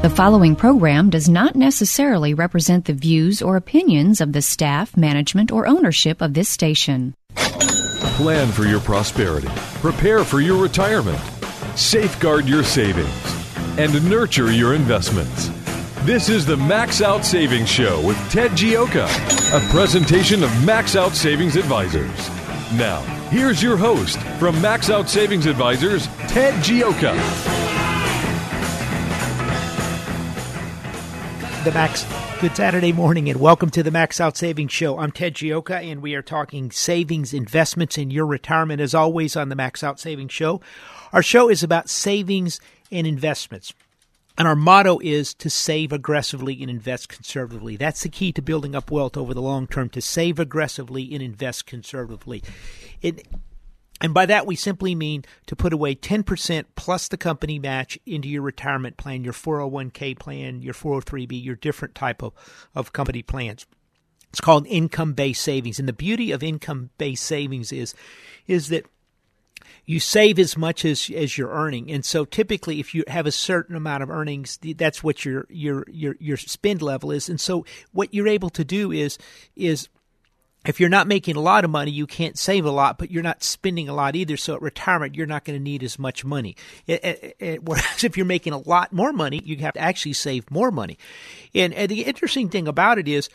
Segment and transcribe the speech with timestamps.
[0.00, 5.50] The following program does not necessarily represent the views or opinions of the staff, management,
[5.50, 7.14] or ownership of this station.
[7.34, 9.48] Plan for your prosperity,
[9.80, 11.18] prepare for your retirement,
[11.74, 13.10] safeguard your savings,
[13.76, 15.48] and nurture your investments.
[16.04, 19.08] This is the Max Out Savings Show with Ted Gioka,
[19.52, 22.28] a presentation of Max Out Savings Advisors.
[22.74, 27.67] Now, here's your host from Max Out Savings Advisors, Ted Gioka.
[31.64, 32.06] The Max,
[32.40, 34.96] good Saturday morning, and welcome to the Max Out Savings Show.
[34.98, 39.48] I'm Ted Gioka, and we are talking savings, investments, in your retirement, as always, on
[39.48, 40.60] the Max Out Savings Show.
[41.12, 42.60] Our show is about savings
[42.92, 43.74] and investments.
[44.38, 47.76] And our motto is to save aggressively and invest conservatively.
[47.76, 51.20] That's the key to building up wealth over the long term, to save aggressively and
[51.20, 52.44] invest conservatively.
[53.02, 53.26] It,
[54.00, 58.28] and by that, we simply mean to put away 10% plus the company match into
[58.28, 62.32] your retirement plan, your 401k plan, your 403b, your different type of,
[62.74, 63.66] of company plans.
[64.30, 65.78] It's called income based savings.
[65.78, 67.94] And the beauty of income based savings is,
[68.46, 68.86] is that
[69.84, 73.32] you save as much as as you're earning and so typically if you have a
[73.32, 77.64] certain amount of earnings that's what your your your your spend level is and so
[77.92, 79.18] what you're able to do is
[79.56, 79.88] is
[80.66, 83.22] if you're not making a lot of money, you can't save a lot, but you're
[83.22, 84.36] not spending a lot either.
[84.36, 86.56] So at retirement, you're not going to need as much money.
[86.86, 90.14] It, it, it, whereas if you're making a lot more money, you have to actually
[90.14, 90.98] save more money.
[91.54, 93.28] And, and the interesting thing about it is,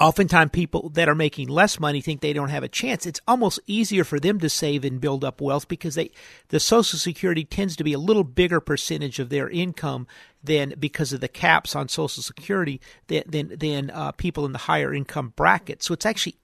[0.00, 3.04] Oftentimes, people that are making less money think they don't have a chance.
[3.04, 6.12] It's almost easier for them to save and build up wealth because they,
[6.48, 10.06] the Social Security tends to be a little bigger percentage of their income
[10.42, 14.58] than because of the caps on Social Security than than, than uh, people in the
[14.58, 15.82] higher income bracket.
[15.82, 16.36] So it's actually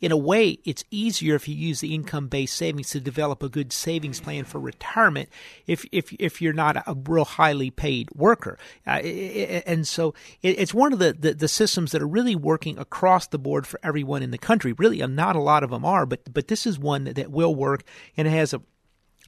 [0.00, 3.48] in a way, it's easier if you use the income based savings to develop a
[3.48, 5.28] good savings plan for retirement
[5.66, 8.58] if, if, if you're not a real highly paid worker.
[8.86, 9.00] Uh,
[9.66, 13.38] and so it's one of the, the, the, systems that are really working across the
[13.38, 14.72] board for everyone in the country.
[14.72, 17.30] Really, uh, not a lot of them are, but, but this is one that, that
[17.30, 17.82] will work
[18.16, 18.60] and it has a,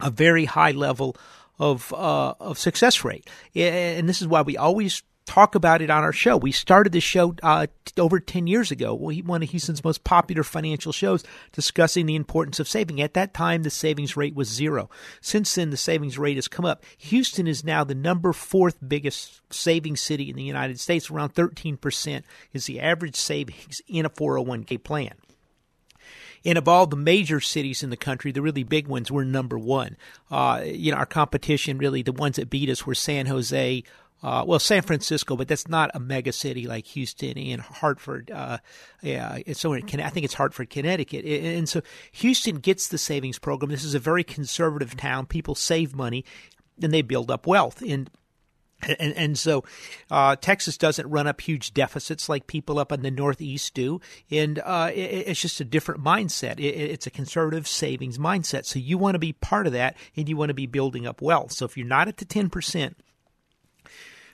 [0.00, 1.16] a very high level
[1.58, 3.28] of uh, of success rate.
[3.54, 6.36] And this is why we always talk about it on our show.
[6.38, 7.66] We started this show uh,
[7.98, 8.94] over 10 years ago.
[8.94, 13.00] One of Houston's most popular financial shows discussing the importance of saving.
[13.02, 14.88] At that time, the savings rate was zero.
[15.20, 16.84] Since then, the savings rate has come up.
[16.96, 21.10] Houston is now the number fourth biggest saving city in the United States.
[21.10, 22.22] Around 13%
[22.54, 25.12] is the average savings in a 401k plan.
[26.44, 29.58] And of all the major cities in the country, the really big ones were number
[29.58, 29.96] one.
[30.30, 33.84] Uh, you know, our competition really, the ones that beat us were San Jose,
[34.22, 38.30] uh, well, San Francisco, but that's not a mega city like Houston and Hartford.
[38.30, 38.58] Uh,
[39.00, 41.24] yeah, somewhere I think it's Hartford, Connecticut.
[41.24, 41.82] And so
[42.12, 43.70] Houston gets the savings program.
[43.70, 45.26] This is a very conservative town.
[45.26, 46.24] People save money
[46.82, 47.80] and they build up wealth.
[47.80, 48.10] And
[48.82, 49.64] and, and so
[50.10, 54.00] uh, Texas doesn't run up huge deficits like people up in the Northeast do.
[54.30, 56.58] And uh, it, it's just a different mindset.
[56.58, 58.64] It, it's a conservative savings mindset.
[58.64, 61.20] So you want to be part of that and you want to be building up
[61.20, 61.52] wealth.
[61.52, 62.94] So if you're not at the 10%,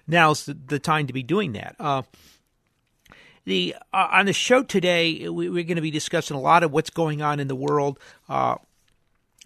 [0.07, 1.77] now's the, the time to be doing that.
[1.79, 2.03] Uh,
[3.47, 6.73] the uh, on the show today, we, are going to be discussing a lot of
[6.73, 7.99] what's going on in the world.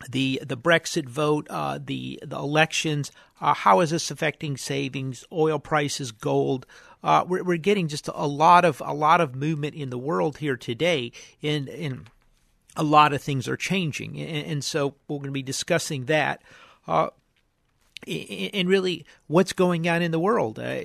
[0.00, 3.10] Uh, the the Brexit vote, uh, the the elections,
[3.40, 6.66] uh, how is this affecting savings, oil prices, gold?
[7.02, 10.38] Uh, we're, we're getting just a lot of a lot of movement in the world
[10.38, 12.10] here today, and and
[12.76, 16.42] a lot of things are changing, and, and so we're going to be discussing that.
[16.86, 17.08] Uh,
[18.06, 20.58] and really what's going on in the world.
[20.58, 20.80] Uh,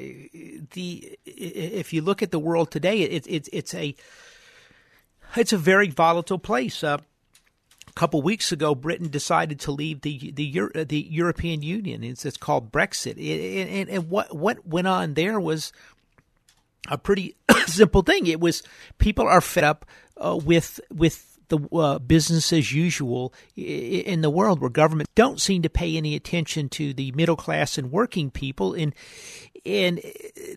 [0.72, 3.96] the if you look at the world today, it's it's it's a
[5.35, 6.84] it's a very volatile place.
[7.93, 12.03] Uh, a couple weeks ago, Britain decided to leave the the the European Union.
[12.03, 13.17] It's, it's called Brexit.
[13.17, 15.72] And, and what what went on there was
[16.90, 17.35] a pretty
[17.67, 18.28] simple thing.
[18.28, 18.63] It was
[18.97, 19.85] people are fed up
[20.17, 25.61] uh, with with the uh, business as usual in the world where government don't seem
[25.61, 28.95] to pay any attention to the middle class and working people and
[29.66, 30.01] and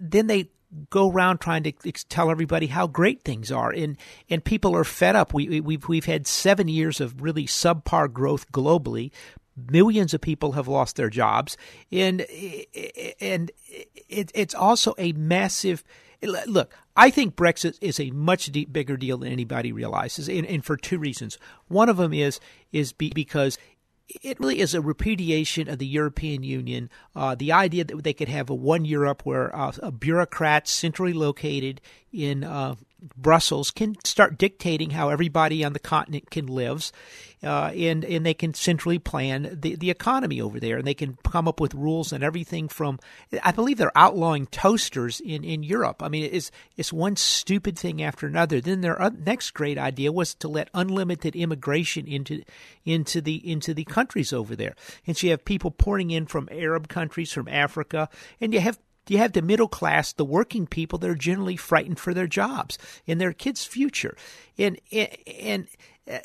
[0.01, 0.49] then they
[0.91, 1.73] go around trying to
[2.09, 3.97] tell everybody how great things are and
[4.29, 8.51] and people are fed up we we've we've had 7 years of really subpar growth
[8.53, 9.11] globally
[9.71, 11.57] millions of people have lost their jobs
[11.91, 12.21] and
[13.21, 13.51] and
[14.09, 15.83] it, it's also a massive
[16.23, 16.75] look.
[16.97, 20.77] I think Brexit is a much deep, bigger deal than anybody realizes, and, and, for
[20.77, 21.39] two reasons.
[21.69, 22.41] One of them is
[22.73, 23.59] is be, because
[24.09, 26.91] it really is a repudiation of the European Union.
[27.15, 31.13] Uh, the idea that they could have a one Europe where uh, a bureaucrat centrally
[31.13, 31.81] located
[32.13, 32.77] in uh,
[33.17, 36.91] Brussels can start dictating how everybody on the continent can live,
[37.47, 41.17] uh, and and they can centrally plan the, the economy over there, and they can
[41.25, 42.99] come up with rules and everything from.
[43.43, 46.03] I believe they're outlawing toasters in, in Europe.
[46.03, 48.61] I mean, it's it's one stupid thing after another.
[48.61, 52.43] Then their next great idea was to let unlimited immigration into
[52.85, 54.75] into the into the countries over there,
[55.07, 58.09] and so you have people pouring in from Arab countries, from Africa,
[58.41, 58.79] and you have
[59.09, 62.79] you have the middle class, the working people that are generally frightened for their jobs
[63.07, 64.17] and their kids' future.
[64.59, 65.67] And, and, uh,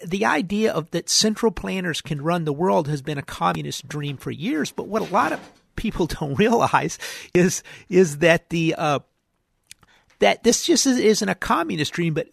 [0.05, 4.17] the idea of that central planners can run the world has been a communist dream
[4.17, 4.71] for years.
[4.71, 5.39] But what a lot of
[5.75, 6.99] people don't realize
[7.33, 8.99] is is that the uh,
[10.19, 12.27] that this just isn't a communist dream, but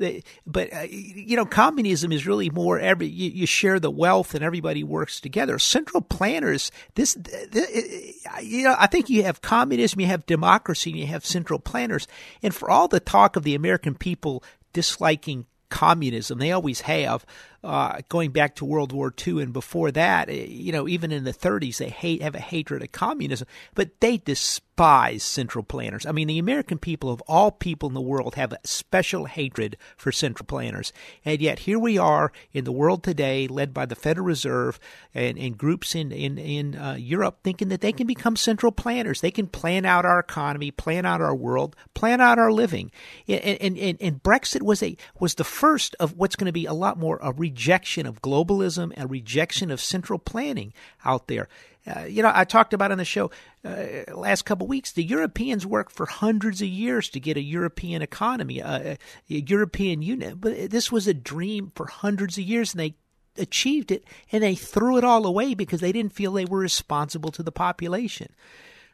[0.47, 4.45] but uh, you know, communism is really more every you, you, share the wealth and
[4.45, 5.59] everybody works together.
[5.59, 10.99] Central planners, this, this, you know, I think you have communism, you have democracy, and
[10.99, 12.07] you have central planners,
[12.43, 16.39] and for all the talk of the American people disliking communism.
[16.39, 17.25] They always have,
[17.65, 20.29] uh, going back to World War II and before that.
[20.29, 24.01] Eh, you know, even in the 30s, they hate have a hatred of communism, but
[24.01, 26.07] they despise despise central planners.
[26.07, 29.77] I mean, the American people, of all people in the world, have a special hatred
[29.97, 30.93] for central planners.
[31.25, 34.79] And yet, here we are in the world today, led by the Federal Reserve
[35.13, 39.21] and, and groups in, in, in uh, Europe, thinking that they can become central planners.
[39.21, 42.93] They can plan out our economy, plan out our world, plan out our living.
[43.27, 46.67] And, and, and, and Brexit was, a, was the first of what's going to be
[46.67, 50.73] a lot more a rejection of globalism, a rejection of central planning
[51.05, 51.49] out there.
[51.87, 53.31] Uh, you know, I talked about on the show
[53.65, 54.93] uh, last couple weeks.
[54.93, 60.03] The Europeans worked for hundreds of years to get a European economy, uh, a European
[60.03, 60.37] Union.
[60.39, 62.97] But this was a dream for hundreds of years, and they
[63.39, 67.31] achieved it, and they threw it all away because they didn't feel they were responsible
[67.31, 68.29] to the population.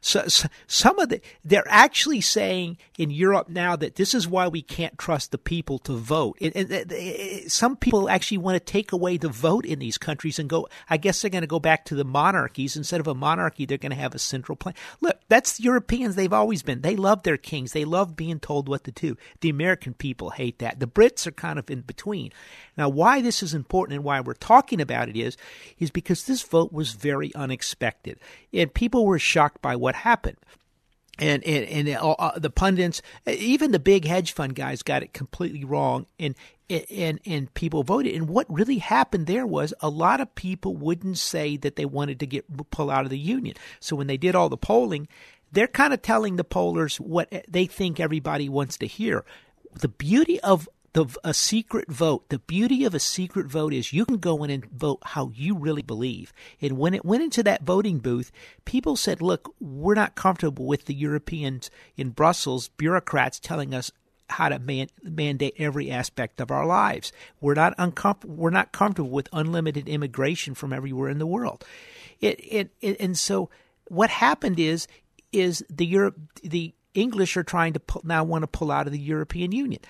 [0.04, 4.48] So, so, some of the they're actually saying in Europe now that this is why
[4.48, 6.36] we can't trust the people to vote.
[6.42, 10.38] And, and, and some people actually want to take away the vote in these countries
[10.38, 10.68] and go.
[10.90, 13.64] I guess they're going to go back to the monarchies instead of a monarchy.
[13.64, 14.74] They're going to have a central plan.
[15.00, 16.16] Look, that's Europeans.
[16.16, 16.82] They've always been.
[16.82, 17.72] They love their kings.
[17.72, 19.16] They love being told what to do.
[19.40, 20.80] The American people hate that.
[20.80, 22.30] The Brits are kind of in between.
[22.76, 25.36] Now, why this is important and why we're talking about it is,
[25.78, 28.18] is because this vote was very unexpected,
[28.52, 30.38] and people were shocked by what happened.
[31.18, 35.64] And and, and uh, the pundits, even the big hedge fund guys, got it completely
[35.64, 36.34] wrong, and
[36.68, 38.14] and and people voted.
[38.14, 42.18] And what really happened there was a lot of people wouldn't say that they wanted
[42.20, 43.54] to get pull out of the union.
[43.78, 45.06] So when they did all the polling,
[45.52, 49.24] they're kind of telling the pollers what they think everybody wants to hear.
[49.72, 52.28] The beauty of the a secret vote.
[52.30, 55.56] The beauty of a secret vote is you can go in and vote how you
[55.56, 56.32] really believe.
[56.62, 58.32] And when it went into that voting booth,
[58.64, 63.90] people said, "Look, we're not comfortable with the Europeans in Brussels bureaucrats telling us
[64.30, 67.12] how to man, mandate every aspect of our lives.
[67.40, 71.64] We're not uncom- we're not comfortable with unlimited immigration from everywhere in the world.
[72.20, 73.50] It, it, it and so
[73.86, 74.86] what happened is
[75.32, 78.92] is the Europe the English are trying to pull, now want to pull out of
[78.92, 79.80] the European Union.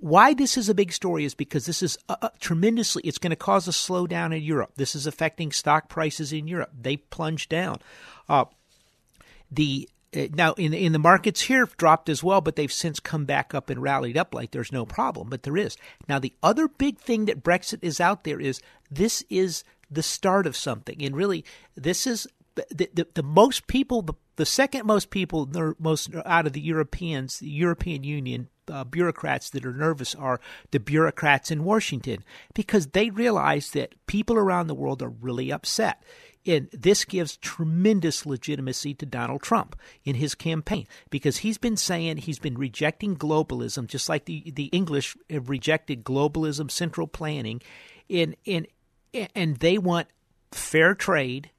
[0.00, 3.30] Why this is a big story is because this is uh, uh tremendously, it's going
[3.30, 4.72] to cause a slowdown in Europe.
[4.76, 6.70] This is affecting stock prices in Europe.
[6.80, 7.78] They plunged down.
[8.28, 8.46] Uh,
[9.50, 13.24] the uh, now in in the markets here dropped as well, but they've since come
[13.24, 15.28] back up and rallied up like there's no problem.
[15.28, 15.76] But there is
[16.08, 20.46] now the other big thing that Brexit is out there is this is the start
[20.46, 21.44] of something, and really
[21.76, 25.48] this is the, the, the most people the the second most people
[25.78, 30.80] most out of the Europeans, the European Union uh, bureaucrats that are nervous are the
[30.80, 32.24] bureaucrats in Washington
[32.54, 36.02] because they realize that people around the world are really upset.
[36.44, 42.16] And this gives tremendous legitimacy to Donald Trump in his campaign because he's been saying
[42.16, 47.62] he's been rejecting globalism, just like the, the English have rejected globalism, central planning,
[48.10, 48.66] and, and,
[49.36, 50.08] and they want
[50.50, 51.50] fair trade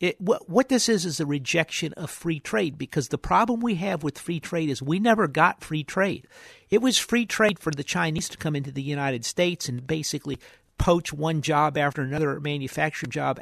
[0.00, 3.76] it, what, what this is is a rejection of free trade because the problem we
[3.76, 6.26] have with free trade is we never got free trade.
[6.70, 10.38] It was free trade for the Chinese to come into the United States and basically
[10.78, 13.40] poach one job after another manufacturing job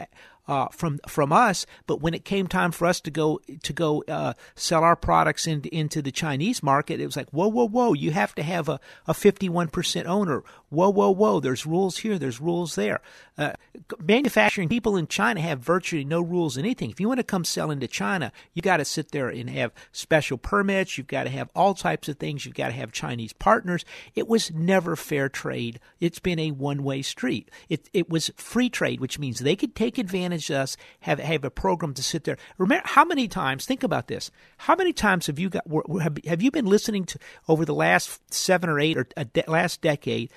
[0.49, 1.67] uh, from from us.
[1.87, 5.47] But when it came time for us to go to go uh, sell our products
[5.47, 7.93] into into the Chinese market, it was like whoa whoa whoa!
[7.93, 10.43] You have to have a a fifty one percent owner.
[10.69, 11.41] Whoa whoa whoa!
[11.41, 12.19] There's rules here.
[12.19, 13.01] There's rules there.
[13.39, 13.53] Uh,
[14.01, 16.91] manufacturing people in China have virtually no rules in anything.
[16.91, 19.73] If you want to come sell into China, you got to sit there and have
[19.93, 20.97] special permits.
[20.97, 22.45] You've got to have all types of things.
[22.45, 23.85] You've got to have Chinese partners.
[24.15, 25.81] It was never fair trade.
[26.01, 27.51] It's been a one way street.
[27.69, 31.45] It it was free trade, which means they could take advantage of us, have have
[31.45, 32.37] a program to sit there.
[32.59, 33.67] Remember how many times?
[33.67, 34.31] Think about this.
[34.59, 35.65] How many times have you got?
[36.03, 39.81] Have, have you been listening to over the last seven or eight or de- last
[39.81, 40.31] decade?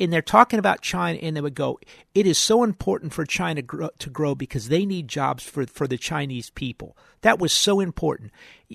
[0.00, 1.78] and they're talking about China, and they would go,
[2.14, 5.86] "It is so important for China grow, to grow because they need jobs for for
[5.86, 8.32] the Chinese people." That was so important.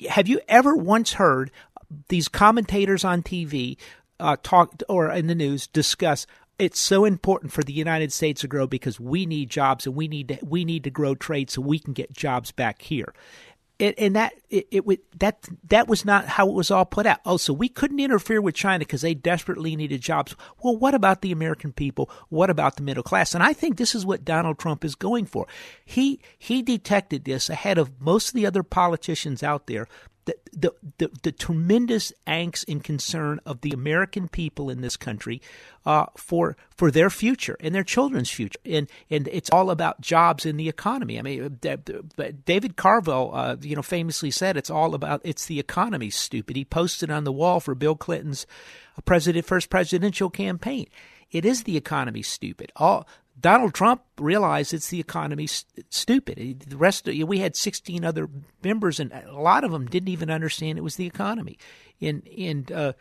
[0.09, 1.51] Have you ever once heard
[2.07, 3.77] these commentators on TV
[4.19, 6.27] uh, talk or in the news discuss?
[6.59, 10.07] It's so important for the United States to grow because we need jobs and we
[10.07, 13.13] need to we need to grow trade so we can get jobs back here.
[13.79, 17.19] And that it, it that that was not how it was all put out.
[17.25, 20.35] Oh, so we couldn't interfere with China because they desperately needed jobs.
[20.63, 22.09] Well, what about the American people?
[22.29, 23.35] What about the middle class?
[23.35, 25.45] And I think this is what Donald Trump is going for.
[25.85, 29.87] He he detected this ahead of most of the other politicians out there
[30.53, 35.41] the, the, the, tremendous angst and concern of the American people in this country
[35.85, 40.45] uh, for for their future and their children's future, and and it's all about jobs
[40.45, 41.17] in the economy.
[41.17, 41.59] I mean,
[42.45, 46.09] David Carville, uh, you know, famously said it's all about it's the economy.
[46.09, 46.55] Stupid.
[46.55, 48.45] He posted on the wall for Bill Clinton's
[49.05, 50.87] president first presidential campaign.
[51.31, 52.71] It is the economy, stupid.
[52.75, 53.07] All
[53.39, 56.65] Donald Trump realized it's the economy stupid.
[56.67, 58.29] The rest of we had 16 other
[58.63, 61.57] members, and a lot of them didn't even understand it was the economy.
[62.01, 62.93] And and uh,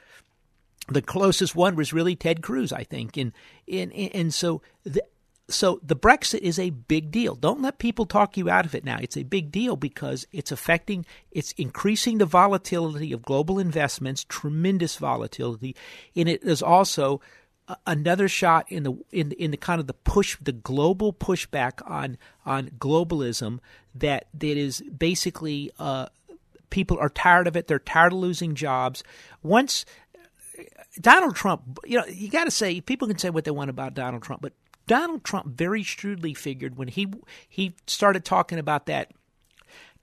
[0.89, 3.17] the closest one was really Ted Cruz, I think.
[3.17, 3.33] And
[3.71, 5.03] and and so the,
[5.49, 7.35] so the Brexit is a big deal.
[7.35, 8.99] Don't let people talk you out of it now.
[9.01, 14.97] It's a big deal because it's affecting, it's increasing the volatility of global investments, tremendous
[14.97, 15.77] volatility,
[16.17, 17.21] and it is also
[17.87, 22.17] another shot in the in in the kind of the push the global pushback on
[22.45, 23.59] on globalism
[23.95, 26.07] that that is basically uh,
[26.71, 27.67] people are tired of it.
[27.67, 29.03] They're tired of losing jobs.
[29.43, 29.85] Once
[31.01, 33.95] Donald Trump you know you got to say people can say what they want about
[33.95, 34.53] Donald Trump but
[34.87, 37.09] Donald Trump very shrewdly figured when he
[37.49, 39.11] he started talking about that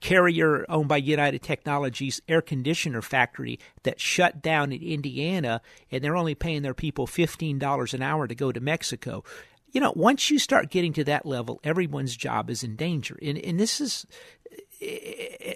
[0.04, 6.14] Carrier, owned by United Technologies, air conditioner factory that shut down in Indiana, and they're
[6.14, 9.24] only paying their people $15 an hour to go to Mexico.
[9.72, 13.18] You know, once you start getting to that level, everyone's job is in danger.
[13.22, 14.06] And, and this is,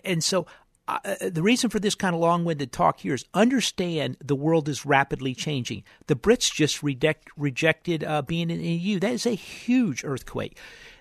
[0.02, 0.46] and so
[0.88, 4.86] uh, the reason for this kind of long-winded talk here is understand the world is
[4.86, 5.84] rapidly changing.
[6.06, 8.98] The Brits just reject, rejected uh, being in the EU.
[8.98, 10.58] That is a huge earthquake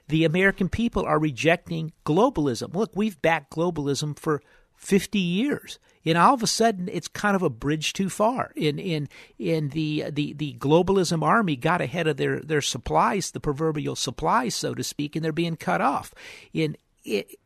[0.08, 2.74] the American people are rejecting globalism.
[2.74, 4.42] Look, we've backed globalism for
[4.76, 5.80] 50 years.
[6.06, 8.52] And all of a sudden, it's kind of a bridge too far.
[8.56, 13.42] In in in the the the globalism army got ahead of their their supplies, the
[13.42, 16.14] proverbial supplies, so to speak, and they're being cut off.
[16.54, 16.78] In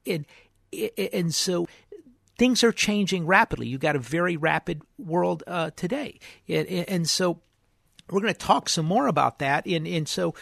[0.05, 0.27] in
[0.71, 1.67] and so
[2.37, 3.67] things are changing rapidly.
[3.67, 7.41] You've got a very rapid world uh, today, and, and so
[8.11, 9.65] we're going to talk some more about that.
[9.65, 10.35] And and so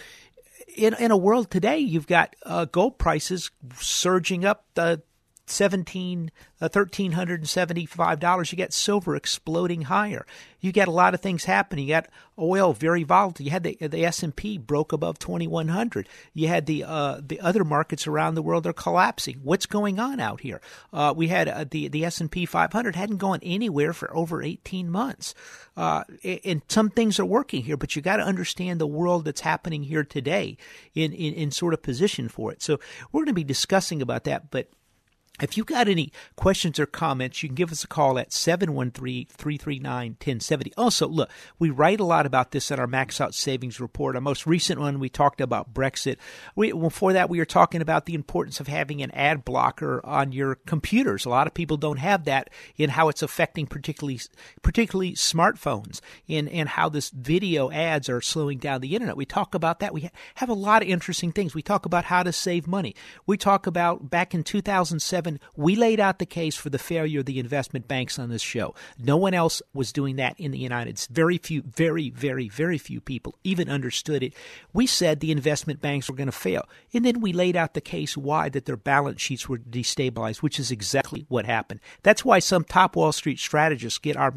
[0.79, 5.01] in in a world today, you've got uh, gold prices surging up the
[5.49, 10.25] 17 uh, $1375 you get silver exploding higher.
[10.59, 11.87] You get a lot of things happening.
[11.87, 13.45] You got oil very volatile.
[13.45, 18.07] You had the the S&P broke above 2100 you had the uh, the other markets
[18.07, 19.39] around the world are collapsing.
[19.43, 20.59] What's going on out here?
[20.91, 25.33] Uh, we had uh, the the S&P 500 hadn't gone anywhere for over 18 months.
[25.77, 26.03] Uh,
[26.43, 29.83] and some things are working here but you got to understand the world that's happening
[29.83, 30.57] here today
[30.93, 32.61] in, in in sort of position for it.
[32.61, 32.79] So
[33.11, 34.69] we're going to be discussing about that but
[35.41, 40.73] if you've got any questions or comments, you can give us a call at 713-339-1070.
[40.77, 44.15] Also, look, we write a lot about this in our Max Out Savings Report.
[44.15, 46.17] Our most recent one, we talked about Brexit.
[46.55, 50.31] We, before that, we were talking about the importance of having an ad blocker on
[50.31, 51.25] your computers.
[51.25, 54.19] A lot of people don't have that in how it's affecting particularly
[54.61, 59.17] particularly smartphones and, and how this video ads are slowing down the internet.
[59.17, 59.93] We talk about that.
[59.93, 61.53] We have a lot of interesting things.
[61.53, 62.95] We talk about how to save money.
[63.25, 67.25] We talk about back in 2007 we laid out the case for the failure of
[67.25, 68.73] the investment banks on this show.
[68.97, 71.13] No one else was doing that in the United States.
[71.13, 74.33] Very few, very, very, very few people even understood it.
[74.73, 76.67] We said the investment banks were going to fail.
[76.93, 80.59] And then we laid out the case why that their balance sheets were destabilized, which
[80.59, 81.81] is exactly what happened.
[82.03, 84.31] That's why some top Wall Street strategists get our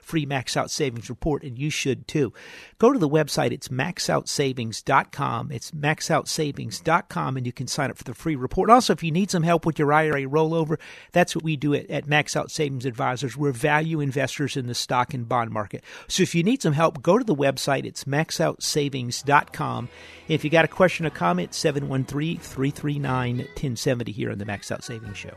[0.00, 2.32] free Max Out Savings report, and you should too.
[2.78, 3.52] Go to the website.
[3.52, 5.52] It's maxoutsavings.com.
[5.52, 8.70] It's maxoutsavings.com, and you can sign up for the free report.
[8.70, 10.78] Also, if you need some help with your IRA rollover,
[11.12, 13.36] that's what we do at, at Max Out Savings Advisors.
[13.36, 15.84] We're value investors in the stock and bond market.
[16.08, 17.84] So if you need some help, go to the website.
[17.84, 19.88] It's maxoutsavings.com.
[20.28, 24.84] If you got a question or comment, 713 339 1070 here on the Max Out
[24.84, 25.34] Savings Show.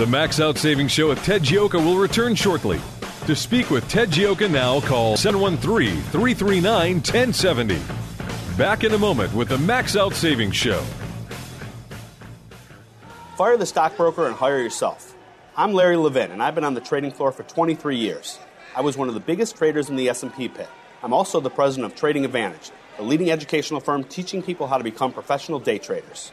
[0.00, 2.80] The Max Out Savings Show with Ted Gioka will return shortly.
[3.26, 7.78] To speak with Ted Gioka now, call 713 339 1070.
[8.56, 10.82] Back in a moment with the Max Out Savings Show.
[13.36, 15.14] Fire the stockbroker and hire yourself.
[15.54, 18.38] I'm Larry Levin, and I've been on the trading floor for 23 years.
[18.74, 20.70] I was one of the biggest traders in the S&P pit.
[21.02, 24.84] I'm also the president of Trading Advantage, a leading educational firm teaching people how to
[24.84, 26.32] become professional day traders.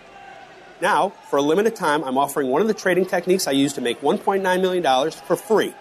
[0.80, 3.82] Now, for a limited time, I'm offering one of the trading techniques I use to
[3.82, 5.74] make $1.9 million for free.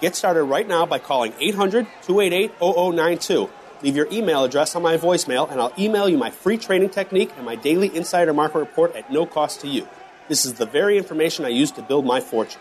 [0.00, 3.48] Get started right now by calling 800 288 0092.
[3.82, 7.30] Leave your email address on my voicemail, and I'll email you my free trading technique
[7.36, 9.88] and my daily insider market report at no cost to you.
[10.28, 12.60] This is the very information I use to build my fortune.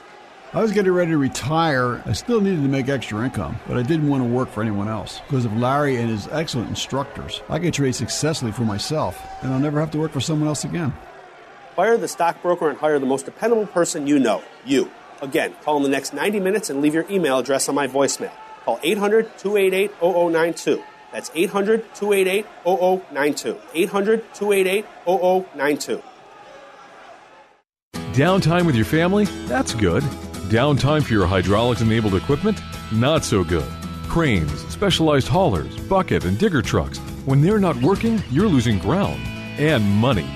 [0.53, 2.01] I was getting ready to retire.
[2.05, 4.87] I still needed to make extra income, but I didn't want to work for anyone
[4.87, 5.21] else.
[5.27, 9.59] Because of Larry and his excellent instructors, I could trade successfully for myself, and I'll
[9.59, 10.93] never have to work for someone else again.
[11.75, 14.91] Fire the stockbroker and hire the most dependable person you know, you.
[15.21, 18.33] Again, call in the next 90 minutes and leave your email address on my voicemail.
[18.65, 20.83] Call 800 288 0092.
[21.13, 23.57] That's 800 288 0092.
[23.73, 26.03] 800 288 0092.
[28.13, 29.25] Downtime with your family?
[29.47, 30.03] That's good.
[30.51, 32.61] Downtime for your hydraulics enabled equipment?
[32.91, 33.69] Not so good.
[34.09, 36.97] Cranes, specialized haulers, bucket, and digger trucks.
[37.23, 39.21] When they're not working, you're losing ground
[39.57, 40.27] and money.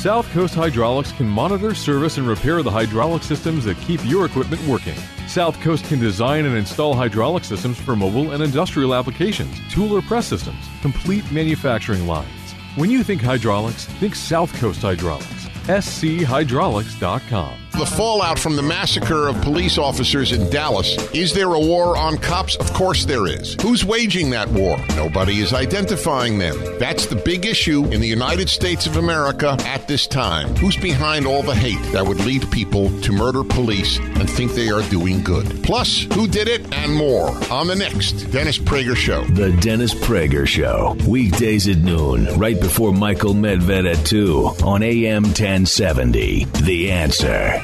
[0.00, 4.66] South Coast Hydraulics can monitor, service, and repair the hydraulic systems that keep your equipment
[4.66, 4.96] working.
[5.28, 10.00] South Coast can design and install hydraulic systems for mobile and industrial applications, tool or
[10.00, 12.54] press systems, complete manufacturing lines.
[12.76, 15.48] When you think hydraulics, think South Coast Hydraulics.
[15.66, 17.69] schydraulics.com.
[17.72, 20.96] The fallout from the massacre of police officers in Dallas.
[21.14, 22.56] Is there a war on cops?
[22.56, 23.56] Of course there is.
[23.62, 24.76] Who's waging that war?
[24.96, 26.56] Nobody is identifying them.
[26.78, 30.54] That's the big issue in the United States of America at this time.
[30.56, 34.68] Who's behind all the hate that would lead people to murder police and think they
[34.68, 35.62] are doing good?
[35.62, 39.24] Plus, who did it and more on the next Dennis Prager Show.
[39.24, 40.96] The Dennis Prager Show.
[41.08, 46.44] Weekdays at noon, right before Michael Medved at 2 on AM 1070.
[46.44, 47.62] The answer.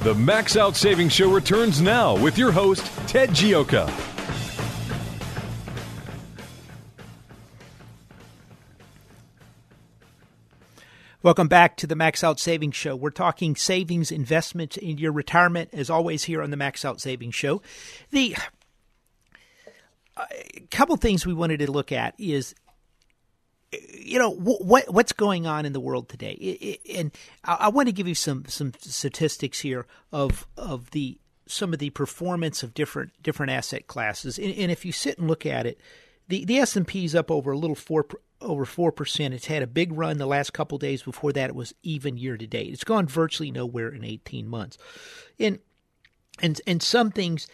[0.00, 3.90] The Max Out Savings Show returns now with your host, Ted Gioka.
[11.22, 12.94] Welcome back to the Max Out Savings Show.
[12.94, 17.34] We're talking savings, investments in your retirement, as always, here on the Max Out Savings
[17.34, 17.62] Show.
[18.10, 18.36] The
[20.16, 22.54] a couple things we wanted to look at is
[23.92, 27.12] you know what what's going on in the world today, and
[27.44, 31.90] I, want to give you some some statistics here of of the some of the
[31.90, 35.80] performance of different different asset classes, and, and if you sit and look at it,
[36.28, 38.06] the the S and P is up over a little four
[38.40, 39.34] over four percent.
[39.34, 41.02] It's had a big run the last couple days.
[41.02, 42.72] Before that, it was even year to date.
[42.72, 44.78] It's gone virtually nowhere in eighteen months,
[45.38, 45.58] and
[46.40, 47.46] and and some things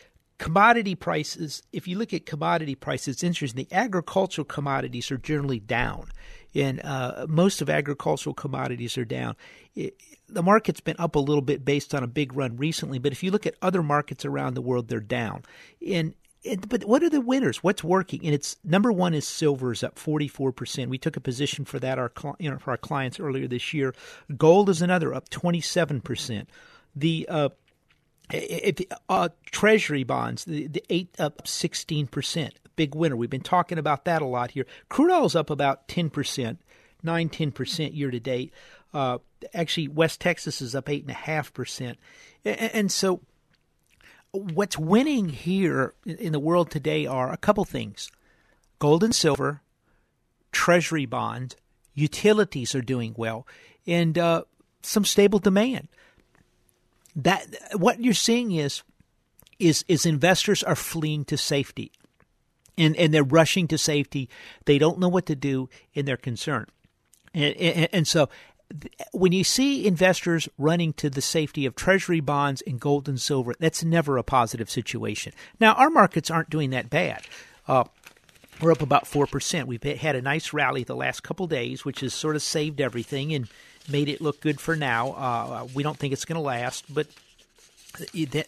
[0.42, 3.64] commodity prices, if you look at commodity prices, it's interesting.
[3.70, 6.09] The agricultural commodities are generally down,
[6.52, 9.37] and uh, most of agricultural commodities are down.
[9.76, 9.94] It,
[10.28, 13.22] the market's been up a little bit based on a big run recently, but if
[13.22, 15.44] you look at other markets around the world, they're down.
[15.88, 16.14] And
[16.68, 17.62] but what are the winners?
[17.62, 18.24] What's working?
[18.24, 20.88] And it's number one is silver is up 44%.
[20.88, 23.94] We took a position for that our you know, for our clients earlier this year.
[24.37, 26.46] Gold is another up 27%.
[26.96, 27.48] The uh,
[28.30, 33.16] if, uh, treasury bonds, the, the eight up 16%, big winner.
[33.16, 34.66] We've been talking about that a lot here.
[34.88, 36.56] Crude oil is up about 10%,
[37.02, 38.52] 9 10% year to date.
[38.94, 39.18] Uh,
[39.54, 41.96] actually, West Texas is up 8.5%.
[42.44, 43.20] And, and so,
[44.32, 48.11] what's winning here in the world today are a couple things
[48.78, 49.62] gold and silver,
[50.50, 51.56] treasury bonds,
[51.94, 53.46] utilities are doing well,
[53.87, 54.42] and uh,
[54.82, 55.88] some stable demand
[57.16, 58.83] that what you're seeing is
[59.59, 61.92] is is investors are fleeing to safety.
[62.79, 64.31] And and they're rushing to safety.
[64.64, 66.68] They don't know what to do and they're concerned
[67.35, 68.29] and, and, and so
[69.12, 73.55] when you see investors running to the safety of treasury bonds and gold and silver
[73.59, 75.33] that's never a positive situation.
[75.61, 77.22] Now our markets aren't doing that bad.
[77.68, 77.85] Uh,
[78.61, 79.64] we're up about 4%.
[79.64, 83.35] We've had a nice rally the last couple days, which has sort of saved everything.
[83.35, 83.48] And
[83.90, 85.12] made it look good for now.
[85.12, 87.06] Uh, we don't think it's going to last, but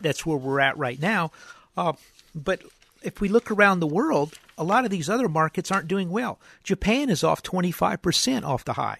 [0.00, 1.32] that's where we're at right now.
[1.76, 1.92] Uh,
[2.34, 2.62] but
[3.02, 6.40] if we look around the world, a lot of these other markets aren't doing well.
[6.62, 8.98] Japan is off 25% off the high.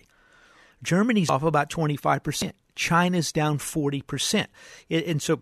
[0.82, 2.52] Germany's off about 25%.
[2.76, 4.46] China's down 40%.
[4.90, 5.40] And so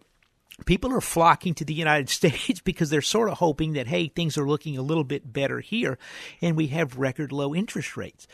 [0.64, 4.38] people are flocking to the United States because they're sort of hoping that, hey, things
[4.38, 5.98] are looking a little bit better here
[6.40, 8.26] and we have record low interest rates.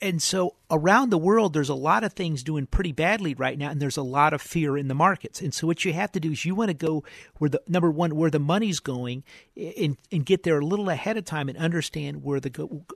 [0.00, 3.70] And so around the world, there's a lot of things doing pretty badly right now,
[3.70, 5.40] and there's a lot of fear in the markets.
[5.40, 7.04] And so what you have to do is you want to go
[7.38, 9.22] where the number one where the money's going,
[9.56, 12.50] and and get there a little ahead of time and understand where the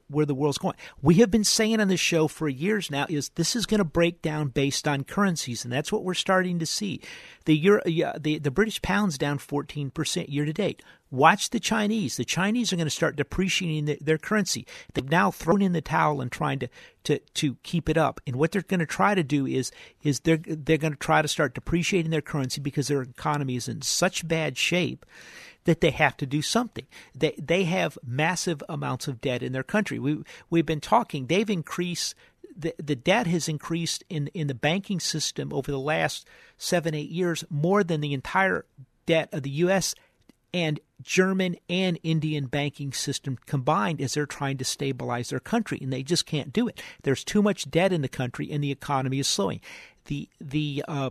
[0.09, 0.75] where the world's going.
[1.01, 3.85] We have been saying on the show for years now is this is going to
[3.85, 7.01] break down based on currencies, and that's what we're starting to see.
[7.45, 10.83] The Euro, the the British pound's down 14 percent year to date.
[11.11, 12.17] Watch the Chinese.
[12.17, 14.67] The Chinese are going to start depreciating the, their currency.
[14.93, 16.69] They've now thrown in the towel and trying to,
[17.05, 18.21] to, to keep it up.
[18.27, 21.23] And what they're going to try to do is is they're they're going to try
[21.23, 25.07] to start depreciating their currency because their economy is in such bad shape
[25.65, 26.87] that they have to do something.
[27.15, 29.99] They they have massive amounts of debt in their country.
[29.99, 31.27] We we've been talking.
[31.27, 32.15] They've increased
[32.55, 37.11] the, the debt has increased in in the banking system over the last seven eight
[37.11, 38.67] years more than the entire
[39.07, 39.95] debt of the U.S
[40.53, 45.93] and German and Indian banking system combined as they're trying to stabilize their country, and
[45.93, 46.83] they just can't do it.
[47.03, 49.61] There's too much debt in the country, and the economy is slowing.
[50.07, 51.11] The the uh,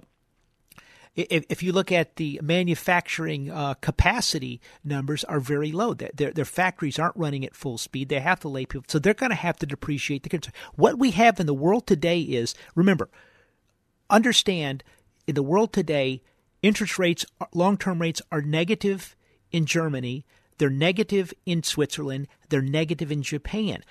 [1.18, 5.96] if, you look at the manufacturing uh, capacity numbers are very low.
[5.96, 8.10] Their, their factories aren't running at full speed.
[8.10, 10.52] They have to lay people, so they're going to have to depreciate the currency.
[10.76, 13.10] What we have in the world today is remember,
[14.12, 14.84] understand
[15.26, 16.22] in the world today,
[16.62, 19.16] interest rates, long term rates are negative
[19.52, 20.26] in Germany,
[20.58, 23.84] they're negative in Switzerland, they're negative in Japan.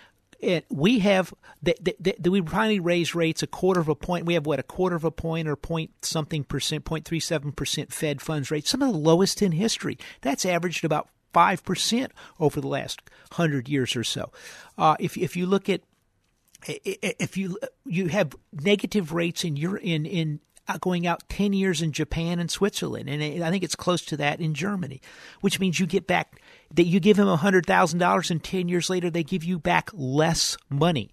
[0.43, 4.27] And we have that we finally raise rates a quarter of a point.
[4.27, 7.53] We have what a quarter of a point or point something percent, point three seven
[7.53, 9.99] percent Fed funds rate, some of the lowest in history.
[10.21, 13.01] That's averaged about five percent over the last
[13.33, 14.31] hundred years or so.
[14.77, 15.81] Uh, if if you look at
[16.67, 21.81] if you you have negative rates in your in in Uh, going out 10 years
[21.81, 23.09] in Japan and Switzerland.
[23.09, 25.01] And I think it's close to that in Germany,
[25.41, 26.41] which means you get back
[26.75, 31.13] that you give them $100,000 and 10 years later they give you back less money.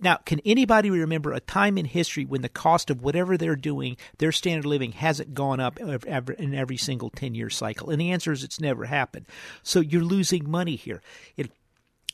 [0.00, 3.98] Now, can anybody remember a time in history when the cost of whatever they're doing,
[4.16, 7.90] their standard of living, hasn't gone up in every single 10 year cycle?
[7.90, 9.26] And the answer is it's never happened.
[9.62, 11.02] So you're losing money here.
[11.36, 11.50] It,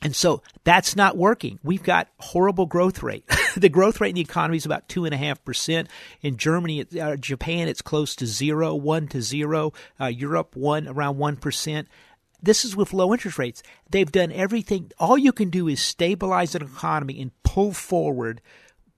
[0.01, 1.59] and so that's not working.
[1.63, 3.23] We've got horrible growth rate.
[3.57, 5.89] the growth rate in the economy is about two and a half percent.
[6.21, 9.73] In Germany, uh, Japan, it's close to zero, one to zero.
[9.99, 11.87] Uh, Europe, one around one percent.
[12.41, 13.63] This is with low interest rates.
[13.89, 14.91] They've done everything.
[14.99, 18.41] All you can do is stabilize an economy and pull forward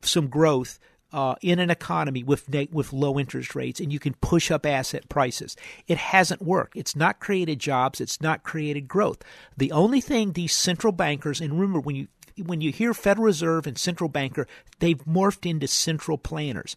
[0.01, 0.79] some growth
[1.13, 5.07] uh, in an economy with with low interest rates, and you can push up asset
[5.09, 5.55] prices.
[5.87, 6.75] It hasn't worked.
[6.75, 8.01] It's not created jobs.
[8.01, 9.19] It's not created growth.
[9.55, 12.07] The only thing these central bankers and remember when you
[12.43, 14.47] when you hear Federal Reserve and central banker,
[14.79, 16.75] they've morphed into central planners.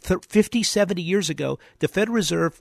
[0.00, 2.60] 50, 70 years ago, the Federal Reserve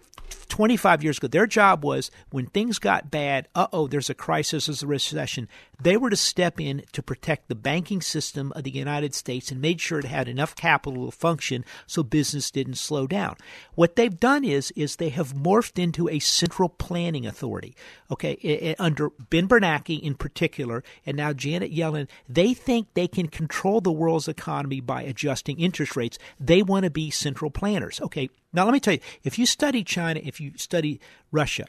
[0.50, 4.66] 25 years ago, their job was when things got bad, uh oh, there's a crisis,
[4.66, 5.48] there's a recession.
[5.82, 9.62] They were to step in to protect the banking system of the United States and
[9.62, 13.38] made sure it had enough capital to function so business didn't slow down.
[13.76, 17.76] What they've done is is they have morphed into a central planning authority.
[18.12, 23.80] Okay, under Ben Bernanke in particular, and now Janet Yellen, they think they can control
[23.82, 26.18] the world's economy by adjusting interest rates.
[26.40, 28.02] They want to be central planners.
[28.02, 31.00] Okay, now, let me tell you if you study China, if you study
[31.32, 31.66] Russia,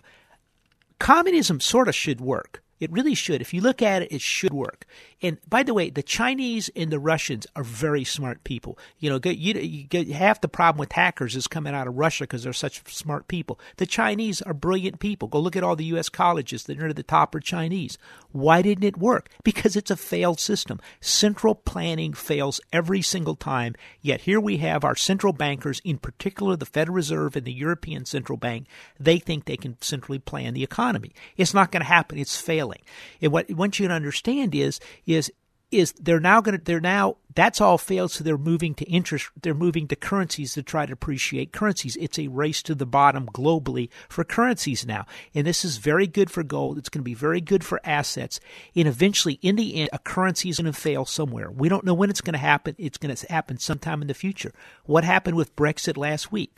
[0.99, 2.63] communism sort of should work.
[2.79, 3.43] It really should.
[3.43, 4.87] If you look at it, it should work.
[5.23, 8.79] And by the way, the Chinese and the Russians are very smart people.
[8.99, 12.25] You know, you, you get, half the problem with hackers is coming out of Russia
[12.25, 13.61] because they're such smart people.
[13.77, 15.29] The Chinese are brilliant people.
[15.29, 16.09] Go look at all the U.S.
[16.09, 17.99] colleges that are at the top are Chinese.
[18.33, 19.29] Why didn't it work?
[19.43, 20.81] Because it's a failed system.
[21.01, 23.75] Central planning fails every single time.
[24.01, 28.05] Yet here we have our central bankers, in particular the Federal Reserve and the European
[28.07, 28.67] Central Bank.
[28.99, 31.13] They think they can centrally plan the economy.
[31.37, 32.19] It's not going to happen.
[32.19, 32.81] It's failing.
[33.21, 34.81] And what I want you to understand is
[35.11, 35.33] is
[35.71, 39.31] is they're now going to they're now that's all failed so they're moving to interest
[39.41, 41.97] they're moving to currencies to try to appreciate currencies.
[41.97, 45.07] It's a race to the bottom globally for currencies now.
[45.33, 46.77] And this is very good for gold.
[46.77, 48.41] It's going to be very good for assets.
[48.75, 51.51] And eventually in the end a currency is going to fail somewhere.
[51.51, 52.75] We don't know when it's going to happen.
[52.79, 54.53] It's going to happen sometime in the future.
[54.85, 56.57] What happened with brexit last week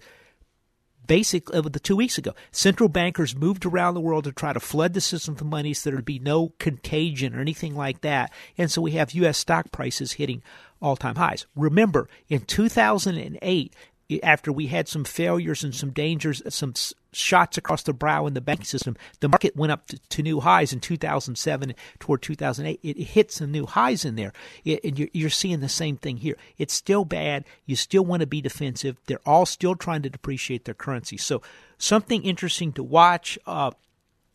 [1.13, 4.59] basically uh, the two weeks ago, central bankers moved around the world to try to
[4.59, 8.33] flood the system with money so there'd be no contagion or anything like that.
[8.57, 9.37] And so we have U.S.
[9.37, 10.43] stock prices hitting
[10.81, 11.45] all time highs.
[11.55, 13.75] Remember, in 2008,
[14.23, 16.73] after we had some failures and some dangers, some
[17.13, 20.41] shots across the brow in the banking system, the market went up to, to new
[20.41, 22.81] highs in 2007 toward 2008.
[22.83, 24.33] It, it hit some new highs in there.
[24.65, 26.37] It, and you're, you're, seeing the same thing here.
[26.59, 27.45] It's still bad.
[27.67, 28.97] You still want to be defensive.
[29.07, 31.17] They're all still trying to depreciate their currency.
[31.17, 31.43] So,
[31.79, 33.39] something interesting to watch.
[33.47, 33.73] Uh,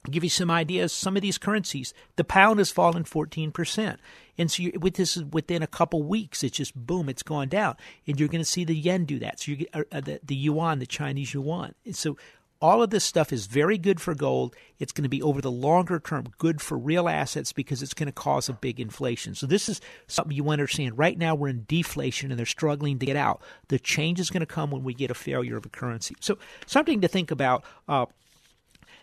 [0.09, 0.93] give you some ideas.
[0.93, 3.97] Some of these currencies, the pound has fallen 14%.
[4.37, 7.75] And so with this within a couple weeks, it's just boom, it's gone down.
[8.05, 9.39] And you're going to see the yen do that.
[9.39, 11.73] So you get uh, uh, the, the yuan, the Chinese yuan.
[11.85, 12.17] And so
[12.61, 14.55] all of this stuff is very good for gold.
[14.79, 18.07] It's going to be over the longer term good for real assets because it's going
[18.07, 19.35] to cause a big inflation.
[19.35, 20.97] So this is something you want to understand.
[20.97, 23.41] Right now we're in deflation and they're struggling to get out.
[23.67, 26.15] The change is going to come when we get a failure of a currency.
[26.19, 27.63] So something to think about.
[27.87, 28.07] Uh,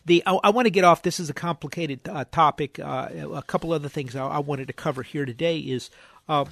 [0.06, 1.02] the I, I, want to get off.
[1.02, 2.78] This is a complicated uh, topic.
[2.78, 5.90] Uh, a couple other things I, I, wanted to cover here today is.
[6.28, 6.46] Uh,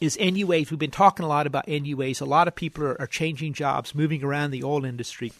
[0.00, 0.70] is NUAs.
[0.70, 2.20] We've been talking a lot about NUAs.
[2.20, 5.32] A lot of people are, are changing jobs, moving around the oil industry.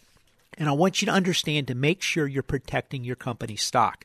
[0.59, 4.05] And I want you to understand to make sure you're protecting your company stock.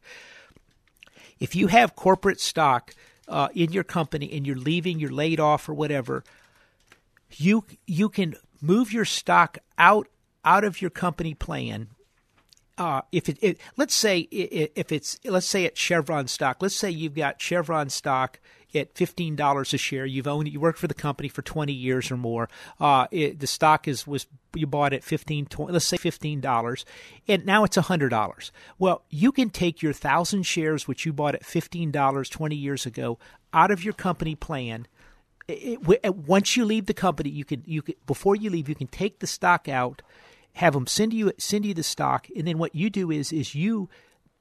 [1.39, 2.95] If you have corporate stock
[3.27, 6.23] uh, in your company and you're leaving, you're laid off or whatever,
[7.31, 10.07] you you can move your stock out
[10.45, 11.89] out of your company plan
[12.77, 16.89] uh, if it, it, let's say if it's let's say it's Chevron stock, let's say
[16.89, 18.39] you've got Chevron stock
[18.75, 20.05] at fifteen dollars a share.
[20.05, 22.49] You've owned you worked for the company for twenty years or more.
[22.79, 26.85] Uh, it, the stock is was you bought at 15 20, let's say fifteen dollars,
[27.27, 28.51] and now it's hundred dollars.
[28.77, 32.85] Well, you can take your thousand shares which you bought at fifteen dollars twenty years
[32.85, 33.19] ago
[33.53, 34.87] out of your company plan.
[35.47, 38.75] It, it, once you leave the company, you can you can before you leave, you
[38.75, 40.01] can take the stock out
[40.53, 43.55] have them send you send you the stock, and then what you do is is
[43.55, 43.89] you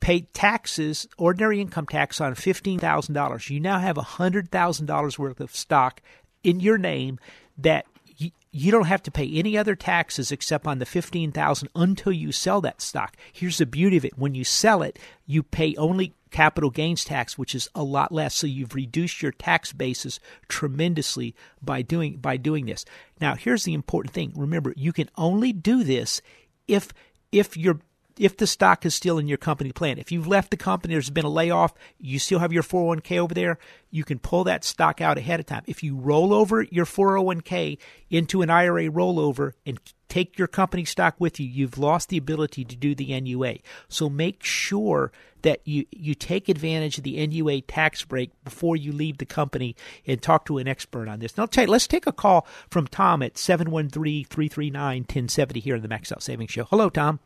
[0.02, 3.48] pay taxes, ordinary income tax on fifteen thousand dollars.
[3.48, 6.02] You now have hundred thousand dollars worth of stock
[6.42, 7.18] in your name
[7.56, 7.86] that
[8.16, 12.32] you, you don't have to pay any other taxes except on the 15000 until you
[12.32, 13.16] sell that stock.
[13.32, 14.18] Here's the beauty of it.
[14.18, 18.34] When you sell it, you pay only capital gains tax, which is a lot less.
[18.34, 22.84] So you've reduced your tax basis tremendously by doing by doing this.
[23.20, 24.32] Now, here's the important thing.
[24.34, 26.20] Remember, you can only do this
[26.66, 26.88] if
[27.30, 27.80] if you're
[28.22, 29.98] if the stock is still in your company plan.
[29.98, 33.34] If you've left the company, there's been a layoff, you still have your 401k over
[33.34, 33.58] there,
[33.90, 35.64] you can pull that stock out ahead of time.
[35.66, 37.78] If you roll over your 401k
[38.10, 42.64] into an IRA rollover and take your company stock with you, you've lost the ability
[42.66, 43.56] to do the NUA.
[43.88, 45.10] So make sure
[45.42, 49.74] that you, you take advantage of the NUA tax break before you leave the company
[50.06, 51.36] and talk to an expert on this.
[51.36, 55.88] Now, you, let's take a call from Tom at 713 339 1070 here in the
[55.88, 56.66] Max Out Savings Show.
[56.66, 57.18] Hello, Tom.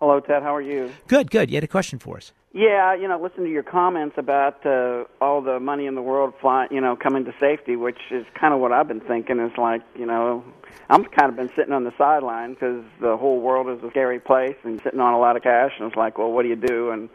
[0.00, 0.44] Hello, Ted.
[0.44, 0.92] How are you?
[1.08, 1.50] Good, good.
[1.50, 2.32] You had a question for us.
[2.52, 6.34] Yeah, you know, listen to your comments about uh, all the money in the world
[6.40, 9.40] flying, you know, coming to safety, which is kind of what I've been thinking.
[9.40, 10.44] Is like, you know,
[10.88, 14.20] I'm kind of been sitting on the sideline because the whole world is a scary
[14.20, 16.56] place and sitting on a lot of cash, and it's like, well, what do you
[16.56, 16.90] do?
[16.90, 17.08] And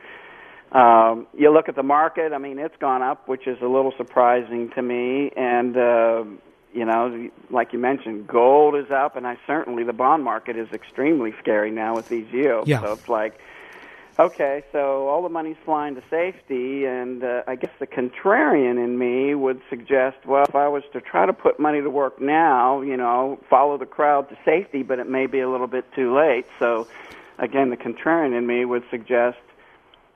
[0.73, 2.33] um, you look at the market.
[2.33, 6.23] I mean, it's gone up, which is a little surprising to me, and uh,
[6.73, 10.71] you know, like you mentioned, gold is up, and I certainly the bond market is
[10.71, 12.67] extremely scary now with these yields.
[12.67, 12.81] Yeah.
[12.81, 13.39] So it's like,
[14.19, 18.97] okay, so all the money's flying to safety, and uh, I guess the contrarian in
[18.97, 22.81] me would suggest, well, if I was to try to put money to work now,
[22.81, 26.15] you know, follow the crowd to safety, but it may be a little bit too
[26.15, 26.45] late.
[26.59, 26.87] So,
[27.37, 29.37] again, the contrarian in me would suggest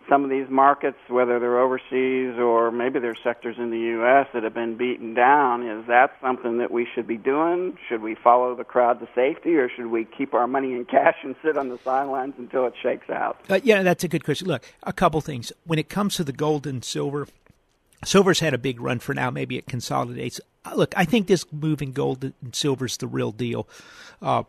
[0.10, 4.28] some of these markets, whether they're overseas or maybe there's sectors in the U.S.
[4.34, 7.78] that have been beaten down, is that something that we should be doing?
[7.88, 11.18] Should we follow the crowd to safety, or should we keep our money in cash
[11.24, 13.40] and sit on the sidelines until it shakes out?
[13.50, 14.48] Uh, yeah, that's a good question.
[14.48, 15.52] Look, a couple things.
[15.66, 17.28] When it comes to the gold and silver,
[18.04, 19.30] silver's had a big run for now.
[19.30, 20.40] Maybe it consolidates.
[20.66, 23.68] Uh, look, I think this move in gold and silver is the real deal.
[24.22, 24.44] Uh,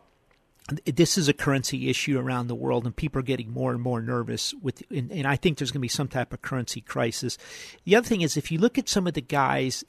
[0.85, 4.01] this is a currency issue around the world, and people are getting more and more
[4.01, 4.53] nervous.
[4.61, 7.37] With, and, and I think there's going to be some type of currency crisis.
[7.85, 9.83] The other thing is, if you look at some of the guys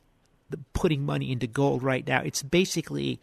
[0.72, 3.20] putting money into gold right now, it's basically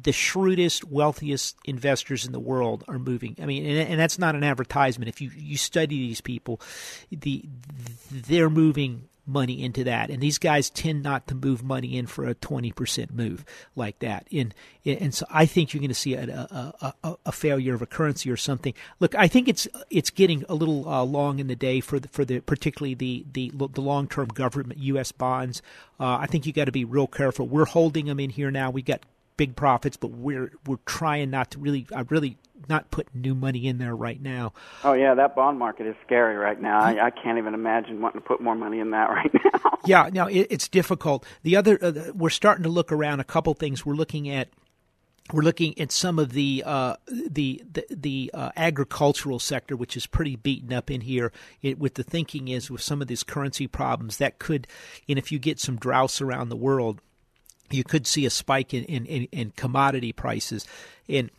[0.00, 3.36] the shrewdest, wealthiest investors in the world are moving.
[3.40, 5.08] I mean, and, and that's not an advertisement.
[5.08, 6.60] If you you study these people,
[7.10, 7.44] the
[8.10, 10.10] they're moving money into that.
[10.10, 14.26] And these guys tend not to move money in for a 20% move like that.
[14.32, 17.82] And, and so I think you're going to see a, a, a, a, failure of
[17.82, 18.74] a currency or something.
[19.00, 22.08] Look, I think it's it's getting a little uh, long in the day for the,
[22.08, 25.12] for the particularly the the, the long term government U.S.
[25.12, 25.62] bonds.
[25.98, 27.46] Uh, I think you got to be real careful.
[27.46, 28.70] We're holding them in here now.
[28.70, 29.00] We got
[29.36, 31.86] big profits, but we're we're trying not to really.
[31.94, 34.52] I really not put new money in there right now.
[34.84, 36.80] Oh yeah, that bond market is scary right now.
[36.80, 39.78] I, I can't even imagine wanting to put more money in that right now.
[39.84, 41.26] yeah, no, it, it's difficult.
[41.42, 43.84] The other, uh, we're starting to look around a couple things.
[43.84, 44.48] We're looking at
[45.32, 50.06] we're looking at some of the uh, the the, the uh, agricultural sector, which is
[50.06, 51.32] pretty beaten up in here.
[51.62, 54.66] It, with the thinking is with some of these currency problems that could,
[55.08, 57.00] and if you get some droughts around the world,
[57.74, 60.66] you could see a spike in in, in, in commodity prices.
[61.08, 61.30] And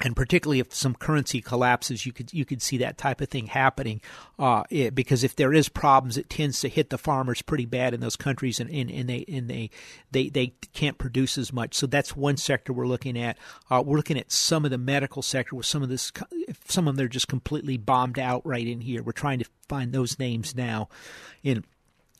[0.00, 3.46] and particularly if some currency collapses, you could you could see that type of thing
[3.46, 4.00] happening.
[4.38, 7.94] Uh, it, because if there is problems, it tends to hit the farmers pretty bad
[7.94, 9.70] in those countries, and, and, and they and they,
[10.10, 11.74] they they can't produce as much.
[11.74, 13.38] So that's one sector we're looking at.
[13.70, 16.10] Uh, we're looking at some of the medical sector with some of this.
[16.66, 19.02] Some of them they're just completely bombed out right in here.
[19.02, 20.88] We're trying to find those names now.
[21.44, 21.64] In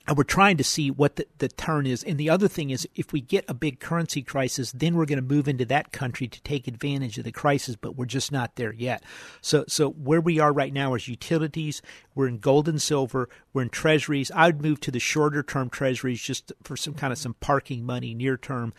[0.07, 2.03] and we're trying to see what the, the turn is.
[2.03, 5.21] And the other thing is, if we get a big currency crisis, then we're going
[5.21, 8.57] to move into that country to take advantage of the crisis, but we're just not
[8.57, 9.03] there yet.
[9.41, 11.81] So, so where we are right now is utilities.
[12.15, 13.29] We're in gold and silver.
[13.53, 14.31] We're in treasuries.
[14.35, 17.87] I would move to the shorter term treasuries just for some kind of some parking
[17.87, 18.75] money near term.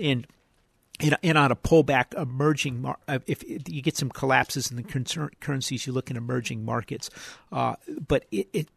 [0.00, 0.26] And
[1.00, 5.92] and, on a pullback, emerging uh, if, you get some collapses in the currencies, you
[5.92, 7.10] look in emerging markets.
[7.52, 8.68] Uh, but it, it,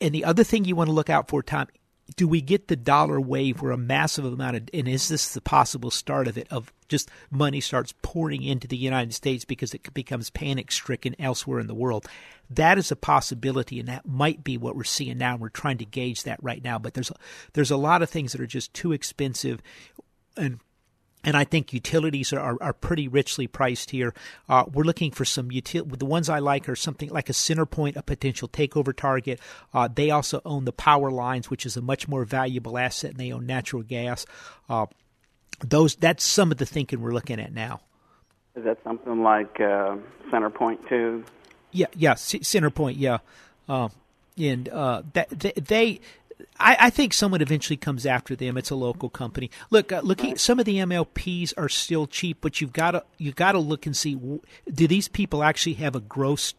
[0.00, 1.68] and the other thing you want to look out for, Tom,
[2.16, 5.40] do we get the dollar wave where a massive amount of and is this the
[5.42, 9.92] possible start of it of just money starts pouring into the United States because it
[9.92, 12.06] becomes panic stricken elsewhere in the world?
[12.50, 15.36] That is a possibility, and that might be what we're seeing now.
[15.36, 17.12] We're trying to gauge that right now, but there's
[17.52, 19.60] there's a lot of things that are just too expensive
[20.34, 20.60] and
[21.24, 24.14] and I think utilities are, are, are, pretty richly priced here.
[24.48, 25.98] Uh, we're looking for some util.
[25.98, 29.40] The ones I like are something like a CenterPoint, a potential takeover target.
[29.74, 33.20] Uh, they also own the power lines, which is a much more valuable asset, and
[33.20, 34.26] they own natural gas.
[34.68, 34.86] Uh,
[35.60, 37.80] those that's some of the thinking we're looking at now.
[38.54, 39.96] Is that something like uh,
[40.30, 41.24] CenterPoint too?
[41.72, 43.18] Yeah, yeah, C- CenterPoint, yeah.
[43.68, 43.88] Uh,
[44.36, 46.00] and uh, that they, they
[46.58, 48.56] I, I, think someone eventually comes after them.
[48.56, 49.50] It's a local company.
[49.70, 53.32] Look, uh, looking some of the MLPs are still cheap, but you've got to you
[53.32, 54.14] got to look and see
[54.72, 56.54] do these people actually have a gross.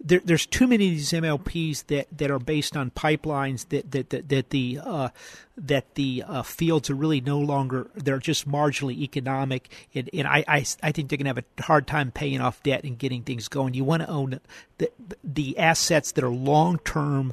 [0.00, 4.10] There, there's too many of these MLPs that, that are based on pipelines that that
[4.10, 5.08] that, that the uh,
[5.56, 10.44] that the uh, fields are really no longer they're just marginally economic and, and I,
[10.48, 13.22] I, I think they're going to have a hard time paying off debt and getting
[13.22, 13.74] things going.
[13.74, 14.40] You want to own
[14.78, 14.90] the
[15.22, 17.32] the assets that are long term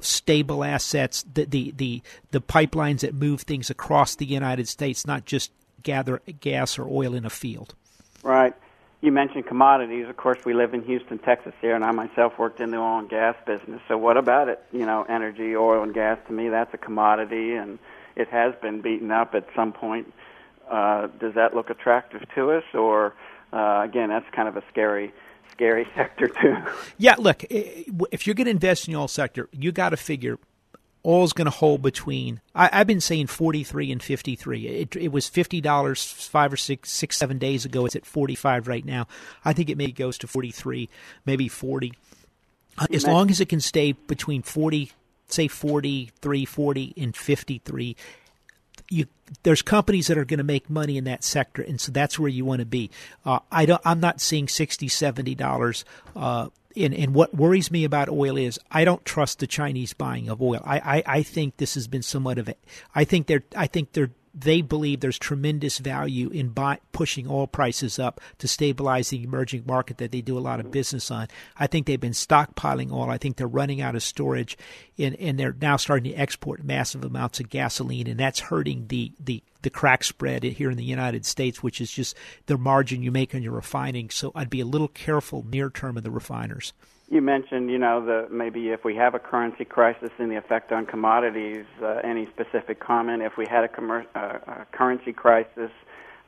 [0.00, 5.24] stable assets, the, the, the, the pipelines that move things across the United States, not
[5.24, 5.50] just
[5.82, 7.74] gather gas or oil in a field.
[8.22, 8.54] Right.
[9.00, 10.08] You mentioned commodities.
[10.08, 12.98] Of course, we live in Houston, Texas here, and I myself worked in the oil
[12.98, 13.80] and gas business.
[13.86, 14.60] So, what about it?
[14.72, 17.78] You know, energy, oil and gas, to me, that's a commodity, and
[18.16, 20.12] it has been beaten up at some point.
[20.68, 22.64] Uh, does that look attractive to us?
[22.74, 23.14] Or,
[23.52, 25.12] uh, again, that's kind of a scary
[25.52, 26.56] scary sector too.
[26.96, 30.38] Yeah, look, if you're going to invest in the oil sector, you got to figure
[31.04, 32.40] oil's going to hold between.
[32.54, 34.66] I, have been saying 43 and 53.
[34.66, 37.86] It, it was fifty dollars five or six, six, seven days ago.
[37.86, 39.06] It's at 45 right now.
[39.44, 40.88] I think it maybe goes to 43,
[41.24, 41.92] maybe 40.
[42.92, 44.92] As long as it can stay between 40,
[45.26, 47.96] say 43, 40, and 53,
[48.88, 49.06] you
[49.42, 52.30] there's companies that are going to make money in that sector, and so that's where
[52.30, 52.90] you want to be.
[53.24, 53.82] Uh, I don't.
[53.84, 55.84] I'm not seeing 60 70 dollars.
[56.16, 60.28] Uh, and, and what worries me about oil is I don't trust the Chinese buying
[60.28, 60.60] of oil.
[60.64, 62.58] I, I, I think this has been somewhat of it.
[62.94, 67.46] I think they're I think they're they believe there's tremendous value in buy, pushing oil
[67.46, 71.28] prices up to stabilize the emerging market that they do a lot of business on.
[71.58, 73.10] I think they've been stockpiling oil.
[73.10, 74.56] I think they're running out of storage,
[74.98, 79.12] and, and they're now starting to export massive amounts of gasoline, and that's hurting the,
[79.18, 83.10] the, the crack spread here in the United States, which is just the margin you
[83.10, 84.10] make on your refining.
[84.10, 86.72] So I'd be a little careful near term of the refiners.
[87.10, 90.72] You mentioned, you know, the maybe if we have a currency crisis and the effect
[90.72, 91.64] on commodities.
[91.82, 93.22] Uh, any specific comment?
[93.22, 95.70] If we had a, commer- uh, a currency crisis,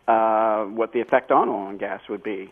[0.08, 2.50] uh, what the effect on oil and gas would be?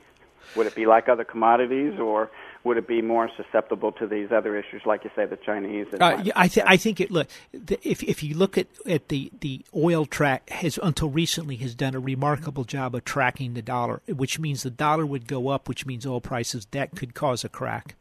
[0.57, 2.31] Would it be like other commodities, or
[2.65, 5.87] would it be more susceptible to these other issues, like you say, the Chinese?
[5.99, 7.11] Uh, yeah, I, th- I think it.
[7.11, 11.57] Look, the, if if you look at, at the the oil track has until recently
[11.57, 15.49] has done a remarkable job of tracking the dollar, which means the dollar would go
[15.49, 17.95] up, which means oil prices that could cause a crack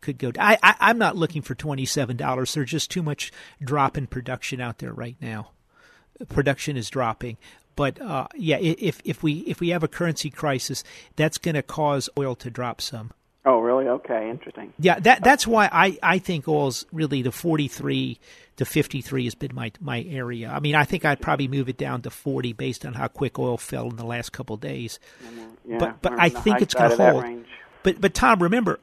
[0.00, 0.32] could go.
[0.38, 2.54] I, I I'm not looking for twenty seven dollars.
[2.54, 3.32] There's just too much
[3.62, 5.50] drop in production out there right now.
[6.28, 7.36] Production is dropping,
[7.76, 10.82] but uh, yeah, if if we if we have a currency crisis,
[11.16, 13.12] that's going to cause oil to drop some.
[13.46, 13.86] Oh, really?
[13.86, 14.72] Okay, interesting.
[14.80, 18.18] Yeah, that that's why I I think oil's really the 43
[18.56, 20.50] to 53 has been my my area.
[20.50, 23.38] I mean, I think I'd probably move it down to 40 based on how quick
[23.38, 24.98] oil fell in the last couple of days.
[25.64, 27.22] Yeah, but but I think it's going to hold.
[27.22, 27.46] range.
[27.84, 28.80] But but Tom, remember,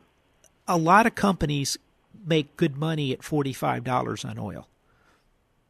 [0.68, 1.78] a lot of companies
[2.26, 4.68] make good money at $45 on oil.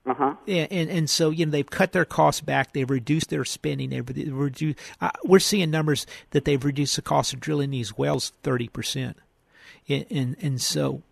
[0.06, 0.36] Uh huh.
[0.46, 2.74] Yeah, and and so you know they've cut their costs back.
[2.74, 3.90] They've reduced their spending.
[3.90, 4.78] They've reduced.
[5.00, 9.16] Uh, we're seeing numbers that they've reduced the cost of drilling these wells thirty percent,
[9.88, 11.04] and, and and so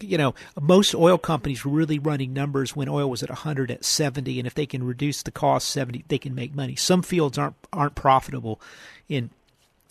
[0.00, 3.84] you know most oil companies were really running numbers when oil was at 100 at
[3.84, 7.36] 70 and if they can reduce the cost 70 they can make money some fields
[7.36, 8.60] aren't aren't profitable
[9.08, 9.28] in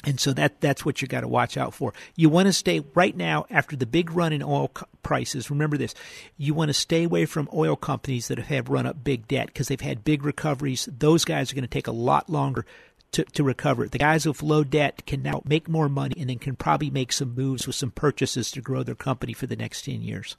[0.04, 1.94] and so that that's what you got to watch out for.
[2.16, 5.50] You want to stay right now after the big run in oil co- prices.
[5.50, 5.94] Remember this:
[6.38, 9.68] you want to stay away from oil companies that have run up big debt because
[9.68, 10.88] they've had big recoveries.
[10.92, 12.66] Those guys are going to take a lot longer
[13.14, 13.88] to, to recover.
[13.88, 17.12] The guys with low debt can now make more money and then can probably make
[17.12, 20.38] some moves with some purchases to grow their company for the next ten years.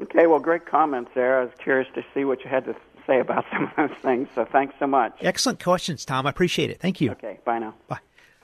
[0.00, 1.40] Okay, well, great comments there.
[1.40, 2.74] I was curious to see what you had to
[3.06, 4.28] say about some of those things.
[4.34, 5.16] So thanks so much.
[5.20, 6.26] Excellent questions, Tom.
[6.26, 6.80] I appreciate it.
[6.80, 7.12] Thank you.
[7.12, 7.74] Okay, bye now.
[7.88, 7.98] Bye.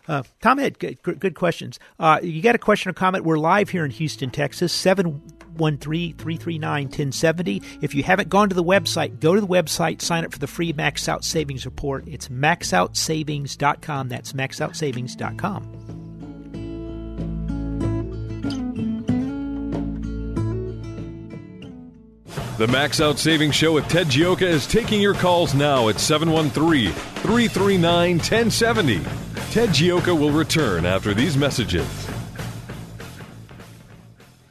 [0.09, 1.79] Uh, Tom good, good, good questions.
[2.01, 3.25] Uh, you got a question or comment?
[3.25, 7.63] We're live here in Houston, Texas, 713 339 1070.
[7.83, 10.47] If you haven't gone to the website, go to the website, sign up for the
[10.47, 12.09] free Max Out Savings Report.
[12.09, 14.09] It's maxoutsavings.com.
[14.09, 15.75] That's maxoutsavings.com.
[22.57, 26.91] The Max Out Savings Show with Ted Gioka is taking your calls now at 713
[26.93, 29.28] 339 1070.
[29.51, 31.87] Ted Gioka will return after these messages.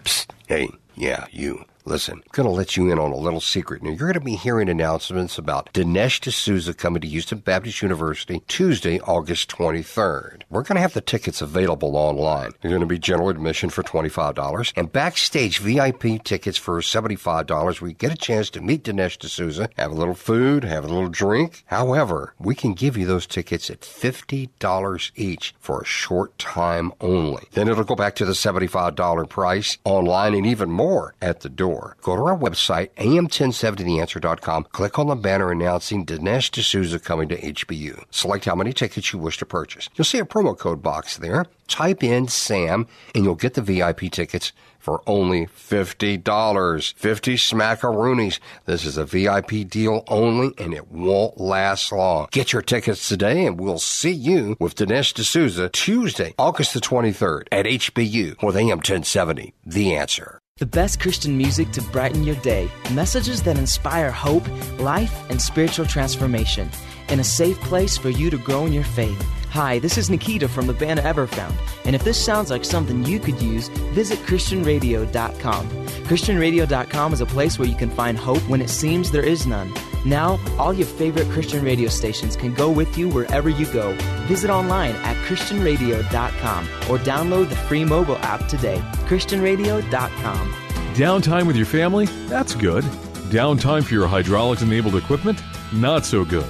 [0.04, 0.32] Psst.
[0.48, 1.64] Hey, yeah, you.
[1.88, 3.82] Listen, I'm going to let you in on a little secret.
[3.82, 8.44] Now, you're going to be hearing announcements about Dinesh D'Souza coming to Houston Baptist University
[8.50, 10.42] Tuesday, August 23rd.
[10.50, 12.52] We're going to have the tickets available online.
[12.60, 17.90] There's going to be general admission for $25 and backstage VIP tickets for $75 where
[17.90, 21.08] you get a chance to meet Dinesh D'Souza, have a little food, have a little
[21.08, 21.64] drink.
[21.68, 27.46] However, we can give you those tickets at $50 each for a short time only.
[27.54, 31.77] Then it'll go back to the $75 price online and even more at the door.
[32.02, 38.04] Go to our website, am1070theanswer.com, click on the banner announcing Dinesh D'Souza coming to HBU.
[38.12, 39.90] Select how many tickets you wish to purchase.
[39.96, 41.46] You'll see a promo code box there.
[41.68, 46.94] Type in SAM and you'll get the VIP tickets for only $50.
[46.94, 48.40] 50 smackaroonies.
[48.66, 52.30] This is a VIP deal only and it won't last long.
[52.32, 57.48] Get your tickets today and we'll see you with Dinesh D'Souza Tuesday, August the 23rd
[57.52, 59.54] at HBU with AM 1070.
[59.66, 60.40] The answer.
[60.58, 64.44] The best Christian music to brighten your day, messages that inspire hope,
[64.80, 66.72] life, and spiritual transformation,
[67.10, 69.22] and a safe place for you to grow in your faith.
[69.50, 71.56] Hi, this is Nikita from the band Everfound,
[71.86, 75.70] and if this sounds like something you could use, visit ChristianRadio.com.
[76.08, 79.74] ChristianRadio.com is a place where you can find hope when it seems there is none.
[80.06, 83.94] Now, all your favorite Christian radio stations can go with you wherever you go.
[84.28, 88.78] Visit online at ChristianRadio.com or download the free mobile app today.
[89.08, 90.54] ChristianRadio.com.
[90.94, 92.06] Downtime with your family?
[92.28, 92.84] That's good.
[93.30, 95.42] Downtime for your hydraulics enabled equipment?
[95.74, 96.48] Not so good.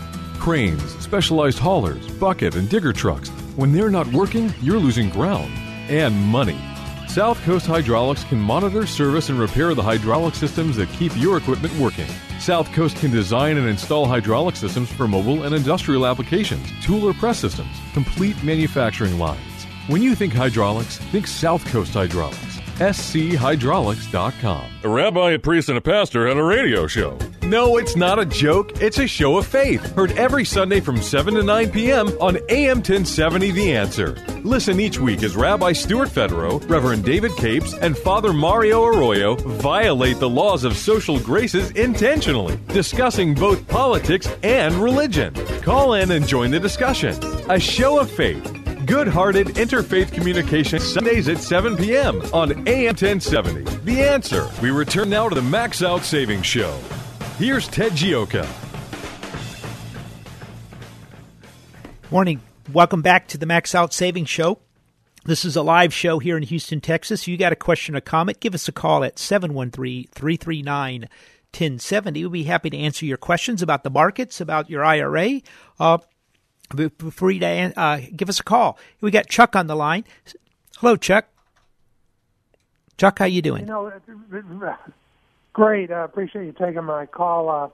[0.47, 3.27] Cranes, specialized haulers, bucket, and digger trucks.
[3.57, 5.51] When they're not working, you're losing ground
[5.89, 6.57] and money.
[7.09, 11.77] South Coast Hydraulics can monitor, service, and repair the hydraulic systems that keep your equipment
[11.77, 12.07] working.
[12.39, 17.13] South Coast can design and install hydraulic systems for mobile and industrial applications, tool or
[17.13, 19.65] press systems, complete manufacturing lines.
[19.87, 22.39] When you think hydraulics, think South Coast Hydraulics.
[22.79, 24.65] SCHydraulics.com.
[24.85, 27.17] A rabbi, a priest, and a pastor had a radio show.
[27.47, 28.81] No, it's not a joke.
[28.81, 29.81] It's a show of faith.
[29.95, 32.09] Heard every Sunday from 7 to 9 p.m.
[32.19, 34.15] on AM 1070 The Answer.
[34.43, 40.19] Listen each week as Rabbi Stuart Federow, Reverend David Capes, and Father Mario Arroyo violate
[40.19, 45.33] the laws of social graces intentionally, discussing both politics and religion.
[45.61, 47.15] Call in and join the discussion.
[47.49, 48.43] A show of faith.
[48.85, 52.21] Good hearted interfaith communication Sundays at 7 p.m.
[52.33, 53.63] on AM 1070.
[53.85, 54.49] The answer.
[54.61, 56.77] We return now to the Max Out Savings Show.
[57.38, 58.47] Here's Ted Gioka.
[62.09, 62.41] Morning.
[62.73, 64.57] Welcome back to the Max Out Savings Show.
[65.23, 67.27] This is a live show here in Houston, Texas.
[67.27, 72.23] You got a question or comment, give us a call at 713 339 1070.
[72.23, 75.41] We'll be happy to answer your questions about the markets, about your IRA.
[75.79, 75.99] Uh,
[76.75, 78.79] feel free to uh, give us a call.
[78.99, 80.05] We got Chuck on the line.
[80.79, 81.27] Hello, Chuck.
[82.97, 83.61] Chuck, how you doing?
[83.61, 83.91] You know,
[85.57, 85.91] great.
[85.91, 87.49] I appreciate you taking my call.
[87.49, 87.69] Uh,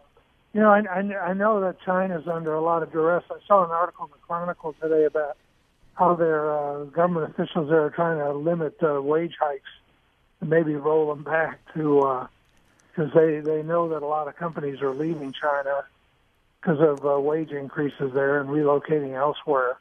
[0.53, 3.25] you know, I, I, I know that China's under a lot of duress.
[3.29, 5.36] I saw an article in the Chronicle today about
[5.95, 9.69] how their uh, government officials there are trying to limit uh, wage hikes
[10.39, 12.25] and maybe roll them back to
[12.95, 15.84] because uh, they they know that a lot of companies are leaving China
[16.61, 19.77] because of uh, wage increases there and relocating elsewhere.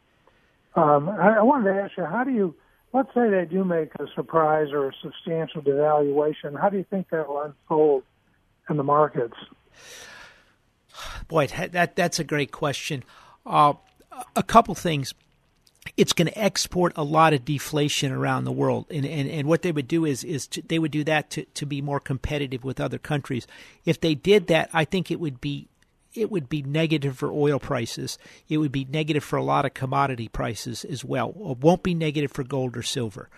[0.75, 2.57] Um, I, I wanted to ask you, how do you,
[2.93, 7.09] let's say they do make a surprise or a substantial devaluation, how do you think
[7.11, 8.03] that will unfold
[8.69, 9.37] in the markets?
[11.29, 13.03] Boy, that that's a great question.
[13.47, 13.75] Uh,
[14.37, 15.15] a couple things.
[15.97, 19.63] It's going to export a lot of deflation around the world, and, and, and what
[19.63, 22.63] they would do is is to, they would do that to, to be more competitive
[22.63, 23.49] with other countries.
[23.85, 25.67] If they did that, I think it would be
[26.15, 28.19] it would be negative for oil prices.
[28.49, 31.31] It would be negative for a lot of commodity prices as well.
[31.31, 33.29] It won't be negative for gold or silver.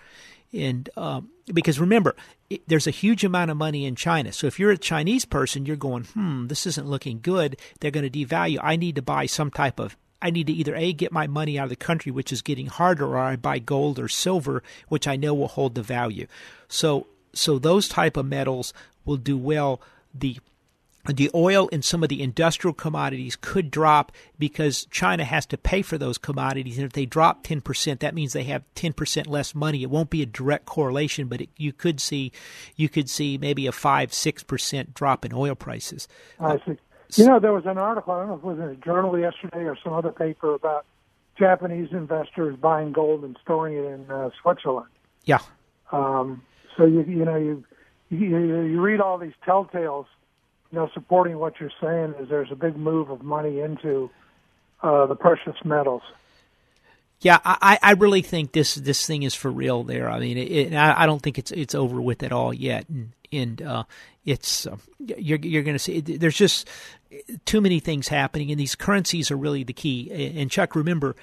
[0.53, 2.15] And um, because remember,
[2.49, 4.31] it, there's a huge amount of money in China.
[4.31, 7.57] So if you're a Chinese person, you're going, hmm, this isn't looking good.
[7.79, 8.59] They're going to devalue.
[8.61, 11.59] I need to buy some type of I need to either A, get my money
[11.59, 15.07] out of the country, which is getting harder, or I buy gold or silver, which
[15.07, 16.25] I know will hold the value.
[16.67, 18.73] So so those type of metals
[19.03, 19.81] will do well.
[20.13, 20.37] The
[21.07, 25.81] the oil and some of the industrial commodities could drop because China has to pay
[25.81, 26.77] for those commodities.
[26.77, 29.83] And if they drop 10%, that means they have 10% less money.
[29.83, 32.31] It won't be a direct correlation, but it, you could see,
[32.75, 36.07] you could see maybe a five, 6% drop in oil prices.
[36.39, 36.77] I see.
[37.17, 39.17] You know, there was an article, I don't know if it was in a journal
[39.17, 40.85] yesterday or some other paper about
[41.37, 44.89] Japanese investors buying gold and storing it in uh, Switzerland.
[45.25, 45.39] Yeah.
[45.91, 46.41] Um,
[46.77, 47.63] so you you know you,
[48.09, 50.05] you you read all these telltales
[50.75, 54.09] you know, supporting what you're saying is there's a big move of money into
[54.83, 56.01] uh, the precious metals.
[57.21, 59.85] Yeah, I, I really think this this thing is for real.
[59.85, 62.89] There, I mean, it, I, I don't think it's it's over with at all yet,
[62.89, 63.83] and and uh,
[64.25, 66.67] it's uh, you're you're going to see there's just
[67.45, 70.11] too many things happening, and these currencies are really the key.
[70.37, 71.15] And Chuck, remember,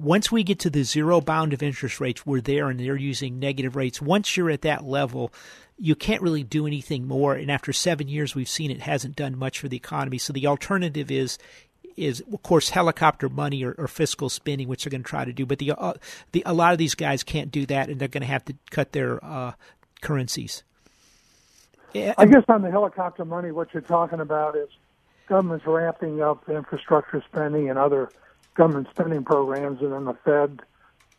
[0.00, 3.38] once we get to the zero bound of interest rates, we're there, and they're using
[3.38, 4.00] negative rates.
[4.00, 5.30] Once you're at that level,
[5.78, 7.34] you can't really do anything more.
[7.34, 10.18] And after seven years, we've seen it hasn't done much for the economy.
[10.18, 11.38] So the alternative is
[11.96, 15.32] is of course helicopter money or, or fiscal spending, which they're going to try to
[15.32, 15.44] do.
[15.44, 15.94] But the uh,
[16.32, 18.54] the a lot of these guys can't do that, and they're going to have to
[18.70, 19.52] cut their uh,
[20.00, 20.62] currencies.
[21.94, 24.68] I guess on the helicopter money, what you're talking about is
[25.28, 28.10] governments ramping up infrastructure spending and other
[28.60, 30.60] government spending programs, and then the Fed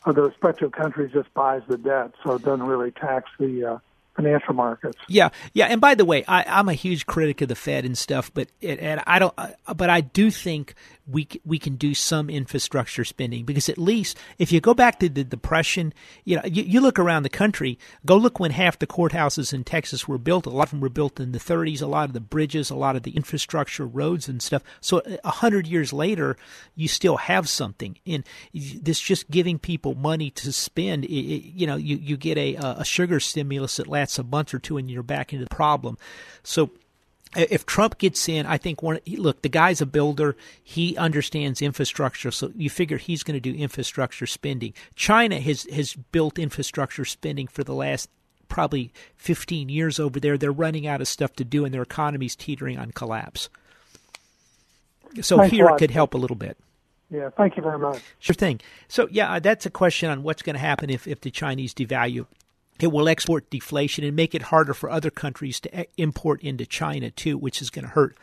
[0.06, 3.78] or the respective countries just buys the debt, so it doesn't really tax the uh,
[4.16, 5.00] financial markets.
[5.08, 5.66] Yeah, yeah.
[5.66, 8.50] And by the way, I, am a huge critic of the Fed and stuff, but
[8.62, 9.34] it, and I don't.
[9.76, 10.76] But I do think
[11.08, 15.10] we we can do some infrastructure spending because at least if you go back to
[15.10, 15.94] the depression,
[16.26, 17.80] you know, you, you look around the country.
[18.06, 20.46] Go look when half the courthouses in Texas were built.
[20.46, 21.82] A lot of them were built in the 30s.
[21.82, 24.64] A lot of the bridges, a lot of the infrastructure, roads and stuff.
[24.80, 26.38] So uh, a hundred years later,
[26.76, 27.98] you still have something.
[28.06, 28.24] And
[28.54, 31.06] this just giving people money to spend.
[31.06, 34.54] It, it, you know, you you get a a sugar stimulus that lasts a month
[34.54, 35.98] or two, and you're back into the problem.
[36.44, 36.70] So
[37.36, 40.36] if Trump gets in, I think one look, the guy's a builder.
[40.64, 44.74] He understands infrastructure, so you figure he's going to do infrastructure spending.
[44.96, 48.10] China has has built infrastructure spending for the last
[48.50, 50.38] probably 15 years over there.
[50.38, 53.50] They're running out of stuff to do, and their economy's teetering on collapse.
[55.22, 56.58] So Thanks here it could help a little bit.
[57.10, 58.02] Yeah, thank you very much.
[58.20, 58.62] Sure thing.
[58.88, 62.26] So yeah, that's a question on what's going to happen if, if the Chinese devalue
[62.84, 67.12] it will export deflation and make it harder for other countries to import into China
[67.12, 68.18] too, which is going to hurt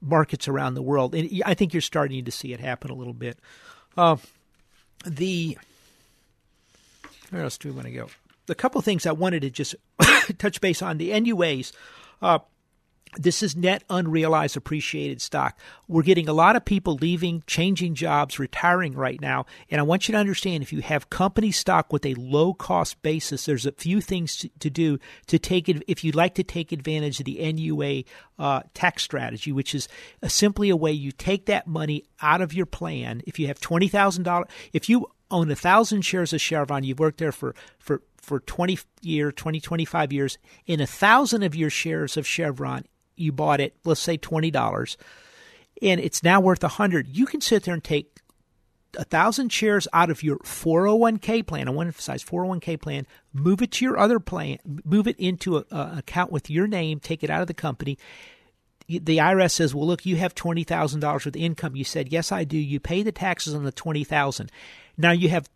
[0.00, 1.14] markets around the world.
[1.14, 3.38] And I think you're starting to see it happen a little bit.
[3.96, 4.16] Uh,
[5.04, 5.58] the
[7.30, 8.08] where else do we want to go?
[8.46, 9.74] The couple of things I wanted to just
[10.38, 11.72] touch base on the NUAs.
[12.22, 12.38] Uh,
[13.18, 15.58] this is net unrealized appreciated stock.
[15.88, 19.46] We're getting a lot of people leaving, changing jobs, retiring right now.
[19.70, 23.00] And I want you to understand if you have company stock with a low cost
[23.02, 25.82] basis, there's a few things to, to do to take it.
[25.86, 28.04] If you'd like to take advantage of the NUA
[28.38, 29.88] uh, tax strategy, which is
[30.22, 33.22] a, simply a way you take that money out of your plan.
[33.26, 37.32] If you have $20,000, if you own a thousand shares of Chevron, you've worked there
[37.32, 42.26] for, for, for 20 year, 20, 25 years, in a thousand of your shares of
[42.26, 42.84] Chevron,
[43.16, 44.96] you bought it, let's say $20,
[45.82, 48.16] and it's now worth a 100 you can sit there and take
[48.96, 51.68] a thousand shares out of your 401k plan.
[51.68, 53.06] I want to emphasize 401k plan.
[53.32, 54.58] Move it to your other plan.
[54.84, 57.00] Move it into an account with your name.
[57.00, 57.98] Take it out of the company.
[58.88, 62.30] The IRS says, "Well, look, you have twenty thousand dollars of income." You said, "Yes,
[62.30, 64.52] I do." You pay the taxes on the twenty thousand.
[64.96, 65.48] Now you have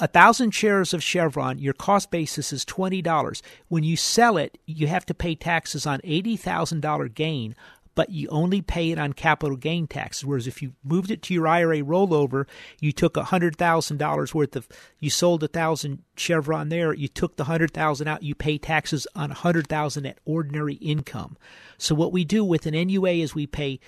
[0.00, 3.42] a thousand shares of Chevron, your cost basis is twenty dollars.
[3.68, 7.54] When you sell it, you have to pay taxes on eighty thousand dollar gain,
[7.94, 10.24] but you only pay it on capital gain taxes.
[10.24, 12.46] Whereas if you moved it to your IRA rollover,
[12.80, 17.36] you took hundred thousand dollars worth of, you sold a thousand Chevron there, you took
[17.36, 21.36] the hundred thousand out, you pay taxes on a hundred thousand at ordinary income.
[21.76, 23.80] So what we do with an NUA is we pay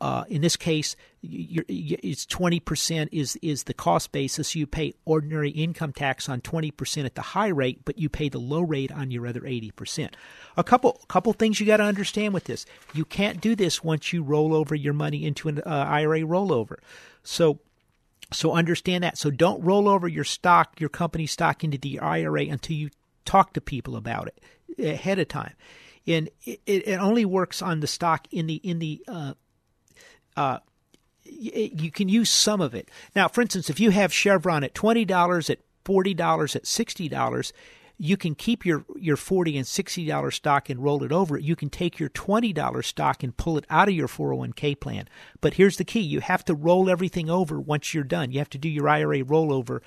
[0.00, 4.54] uh, in this case, it's 20% is, is the cost basis.
[4.54, 8.38] You pay ordinary income tax on 20% at the high rate, but you pay the
[8.38, 10.14] low rate on your other 80%.
[10.56, 12.64] A couple couple things you got to understand with this.
[12.94, 16.76] You can't do this once you roll over your money into an uh, IRA rollover.
[17.22, 17.60] So
[18.32, 19.18] so understand that.
[19.18, 22.90] So don't roll over your stock, your company stock into the IRA until you
[23.24, 24.40] talk to people about it
[24.82, 25.54] ahead of time.
[26.06, 29.34] And it, it only works on the stock in the in the uh,
[30.40, 30.58] uh,
[31.24, 32.90] you can use some of it.
[33.14, 37.08] Now, for instance, if you have Chevron at twenty dollars, at forty dollars, at sixty
[37.08, 37.52] dollars,
[37.98, 41.36] you can keep your your forty and sixty dollar stock and roll it over.
[41.36, 44.38] You can take your twenty dollar stock and pull it out of your four hundred
[44.38, 45.08] one k plan.
[45.42, 48.32] But here's the key: you have to roll everything over once you're done.
[48.32, 49.80] You have to do your IRA rollover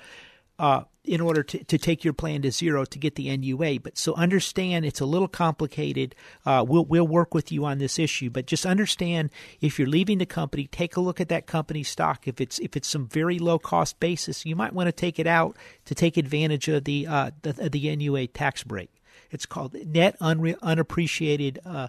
[0.58, 3.80] uh, in order to, to take your plan to zero to get the NUA.
[3.80, 6.14] But so understand it's a little complicated.
[6.46, 9.30] Uh, we'll we'll work with you on this issue, but just understand
[9.60, 12.26] if you're leaving the company, take a look at that company stock.
[12.26, 15.26] If it's if it's some very low cost basis, you might want to take it
[15.26, 18.90] out to take advantage of the uh, the, the NUA tax break.
[19.30, 21.88] It's called net unre- unappreciated uh,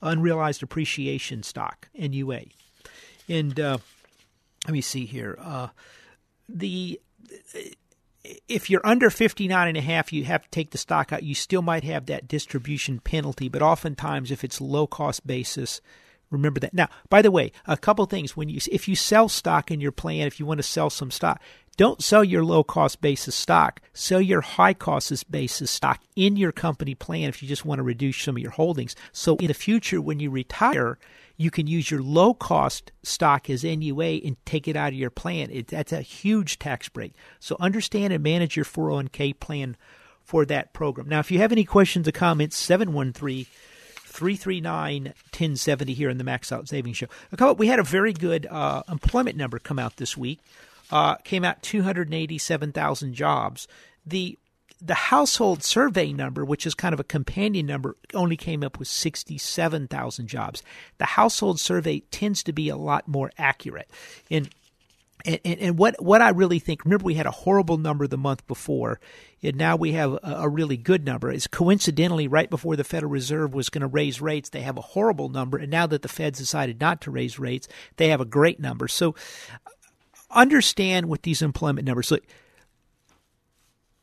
[0.00, 2.42] unrealized appreciation stock NUA,
[3.28, 3.78] and uh,
[4.66, 5.68] let me see here uh,
[6.48, 7.00] the
[8.48, 11.22] if you're under 59 and a half, you have to take the stock out.
[11.22, 15.80] You still might have that distribution penalty, but oftentimes if it's low cost basis,
[16.30, 16.74] remember that.
[16.74, 19.92] Now, by the way, a couple things when you if you sell stock in your
[19.92, 21.40] plan, if you want to sell some stock,
[21.76, 23.80] don't sell your low cost basis stock.
[23.92, 27.82] Sell your high cost basis stock in your company plan if you just want to
[27.82, 28.94] reduce some of your holdings.
[29.12, 30.98] So in the future when you retire,
[31.36, 35.10] you can use your low cost stock as NUA and take it out of your
[35.10, 35.50] plan.
[35.50, 37.12] It, that's a huge tax break.
[37.40, 39.76] So understand and manage your 401k plan
[40.22, 41.08] for that program.
[41.08, 43.46] Now, if you have any questions or comments, 713
[44.14, 47.08] 339 1070 here in the Max Out Savings Show.
[47.56, 50.38] We had a very good uh, employment number come out this week.
[50.90, 53.66] Uh, came out 287,000 jobs.
[54.06, 54.38] The
[54.84, 58.88] the household survey number, which is kind of a companion number, only came up with
[58.88, 60.62] 67,000 jobs.
[60.98, 63.90] The household survey tends to be a lot more accurate.
[64.30, 64.50] And
[65.26, 68.18] and, and, and, what, what I really think, remember we had a horrible number the
[68.18, 69.00] month before,
[69.42, 71.32] and now we have a, a really good number.
[71.32, 74.82] Is coincidentally, right before the Federal Reserve was going to raise rates, they have a
[74.82, 78.26] horrible number, and now that the Feds decided not to raise rates, they have a
[78.26, 78.86] great number.
[78.86, 79.14] So
[80.30, 82.10] understand with these employment numbers.
[82.10, 82.24] Look,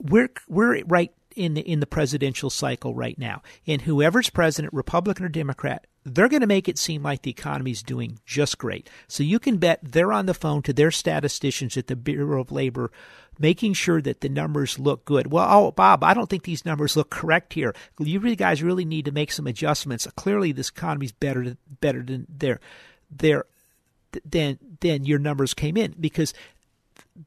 [0.01, 3.41] we're we're right in the in the presidential cycle right now.
[3.67, 7.83] And whoever's president, Republican or Democrat, they're going to make it seem like the economy's
[7.83, 8.89] doing just great.
[9.07, 12.51] So you can bet they're on the phone to their statisticians at the Bureau of
[12.51, 12.91] Labor
[13.39, 15.31] making sure that the numbers look good.
[15.31, 17.73] Well, oh, Bob, I don't think these numbers look correct here.
[17.97, 20.07] You really guys really need to make some adjustments.
[20.15, 22.59] Clearly, this economy's better better than their
[23.09, 23.45] their
[24.25, 26.33] than than your numbers came in because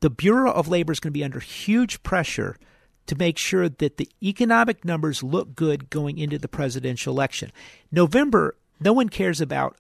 [0.01, 2.57] the Bureau of Labor is going to be under huge pressure
[3.07, 7.53] to make sure that the economic numbers look good going into the presidential election.
[7.93, 9.77] November, no one cares about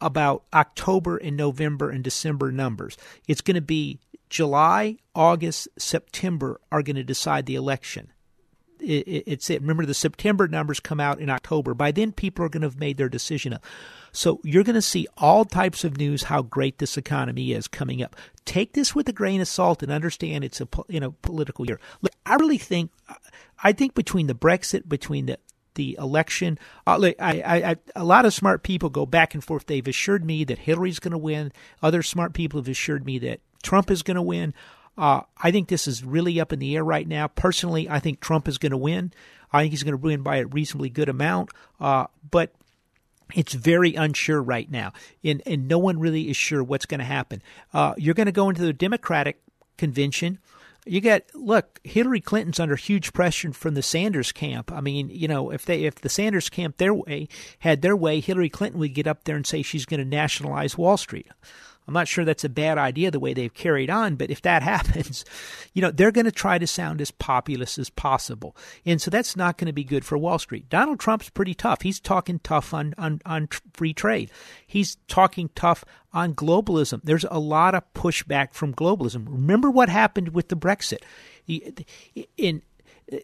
[0.00, 2.98] about October and November and December numbers.
[3.26, 8.12] It's going to be July, August, September are going to decide the election.
[8.84, 9.60] It's it.
[9.60, 11.74] Remember, the September numbers come out in October.
[11.74, 13.58] By then, people are going to have made their decision.
[14.12, 18.02] So you're going to see all types of news how great this economy is coming
[18.02, 18.14] up.
[18.44, 21.80] Take this with a grain of salt and understand it's a you know political year.
[22.02, 22.90] Look, I really think
[23.62, 25.38] I think between the Brexit, between the
[25.74, 26.58] the election.
[26.86, 29.66] Uh, I, I, I, a lot of smart people go back and forth.
[29.66, 31.52] They've assured me that Hillary's going to win.
[31.82, 34.54] Other smart people have assured me that Trump is going to win.
[34.96, 37.28] Uh, I think this is really up in the air right now.
[37.28, 39.12] Personally, I think Trump is going to win.
[39.52, 41.50] I think he's going to win by a reasonably good amount.
[41.80, 42.52] Uh, but
[43.34, 44.92] it's very unsure right now,
[45.22, 47.42] and, and no one really is sure what's going to happen.
[47.72, 49.40] Uh, you're going to go into the Democratic
[49.78, 50.38] convention.
[50.86, 54.70] You get look, Hillary Clinton's under huge pressure from the Sanders camp.
[54.70, 57.28] I mean, you know, if they if the Sanders camp their way
[57.60, 60.76] had their way, Hillary Clinton would get up there and say she's going to nationalize
[60.76, 61.28] Wall Street.
[61.86, 64.62] I'm not sure that's a bad idea the way they've carried on, but if that
[64.74, 65.24] happens,
[65.72, 68.56] you know, they're going to try to sound as populist as possible.
[68.86, 70.68] And so that's not going to be good for Wall Street.
[70.68, 71.82] Donald Trump's pretty tough.
[71.82, 74.30] He's talking tough on, on, on free trade.
[74.66, 77.00] He's talking tough on globalism.
[77.02, 79.26] There's a lot of pushback from globalism.
[79.28, 81.02] Remember what happened with the Brexit.
[82.36, 82.62] In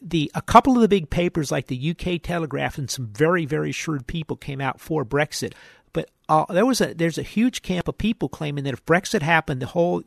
[0.02, 3.72] the a couple of the big papers like the UK Telegraph and some very very
[3.72, 5.54] shrewd people came out for Brexit
[5.92, 9.22] But uh, there was a there's a huge camp of people claiming that if Brexit
[9.22, 10.02] happened, the whole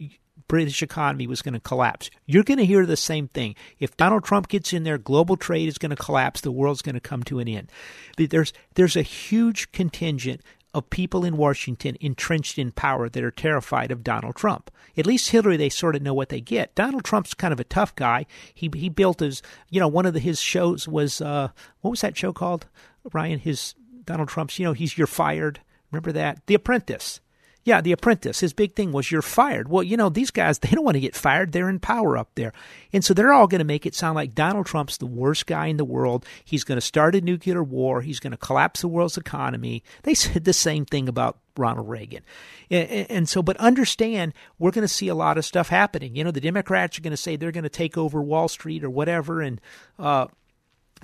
[0.48, 2.10] British economy was going to collapse.
[2.26, 3.56] You're going to hear the same thing.
[3.80, 6.42] If Donald Trump gets in there, global trade is going to collapse.
[6.42, 7.72] The world's going to come to an end.
[8.18, 10.42] There's there's a huge contingent
[10.74, 14.72] of people in Washington entrenched in power that are terrified of Donald Trump.
[14.98, 16.74] At least Hillary, they sort of know what they get.
[16.76, 18.26] Donald Trump's kind of a tough guy.
[18.54, 21.50] He he built his, you know, one of the, his shows was uh,
[21.82, 22.66] what was that show called?
[23.12, 23.76] Ryan, his
[24.06, 25.60] Donald Trump's, you know, he's you're fired.
[25.94, 26.42] Remember that?
[26.48, 27.22] The Apprentice.
[27.64, 28.40] Yeah, The Apprentice.
[28.40, 29.70] His big thing was you're fired.
[29.70, 31.52] Well, you know, these guys, they don't want to get fired.
[31.52, 32.52] They're in power up there.
[32.92, 35.68] And so they're all going to make it sound like Donald Trump's the worst guy
[35.68, 36.26] in the world.
[36.44, 38.02] He's going to start a nuclear war.
[38.02, 39.84] He's going to collapse the world's economy.
[40.02, 42.24] They said the same thing about Ronald Reagan.
[42.72, 46.16] And, so, but understand, we're going to see a lot of stuff happening.
[46.16, 48.84] You know, the Democrats are going to say they're going to take over Wall Street
[48.84, 49.42] or whatever.
[49.42, 49.62] And,
[50.00, 50.26] uh,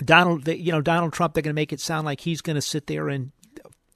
[0.03, 2.61] Donald, you know, Donald Trump, they're going to make it sound like he's going to
[2.61, 3.31] sit there and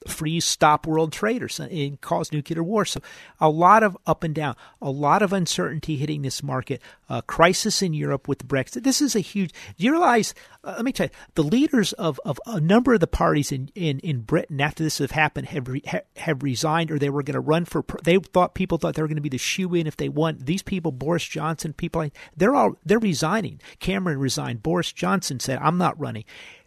[0.07, 2.85] freeze, stop world trade or and cause nuclear war.
[2.85, 3.01] So
[3.39, 6.81] a lot of up and down, a lot of uncertainty hitting this market.
[7.09, 8.83] A crisis in Europe with Brexit.
[8.83, 9.51] This is a huge.
[9.77, 10.33] Do you realize?
[10.63, 13.69] Uh, let me tell you, the leaders of, of a number of the parties in,
[13.75, 17.21] in, in Britain after this have happened have re, ha, have resigned or they were
[17.21, 17.83] going to run for.
[18.03, 20.39] They thought people thought they were going to be the shoe in if they won.
[20.41, 23.59] These people, Boris Johnson, people like they're all they're resigning.
[23.79, 24.63] Cameron resigned.
[24.63, 26.23] Boris Johnson said, "I'm not running."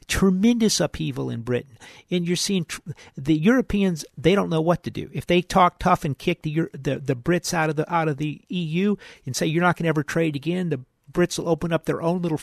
[0.09, 1.79] Tremendous upheaval in Britain.
[2.11, 2.81] And you're seeing tr-
[3.17, 5.11] the Europeans, they don't know what to do.
[5.13, 8.17] If they talk tough and kick the, the, the Brits out of the, out of
[8.17, 10.81] the EU and say, you're not going to ever trade again, the
[11.11, 12.41] Brits will open up their own little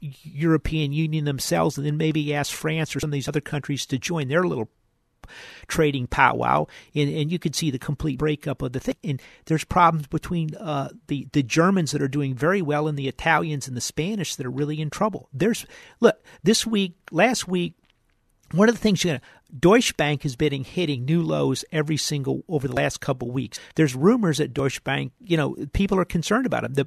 [0.00, 3.98] European Union themselves and then maybe ask France or some of these other countries to
[3.98, 4.68] join their little
[5.66, 8.96] trading powwow, and, and you could see the complete breakup of the thing.
[9.04, 13.08] And there's problems between uh, the the Germans that are doing very well and the
[13.08, 15.28] Italians and the Spanish that are really in trouble.
[15.32, 15.66] There's
[16.00, 17.74] look this week, last week,
[18.52, 19.26] one of the things you're going to
[19.58, 23.60] Deutsche Bank has been hitting new lows every single over the last couple of weeks.
[23.74, 26.72] There's rumors that Deutsche Bank, you know, people are concerned about them.
[26.72, 26.86] The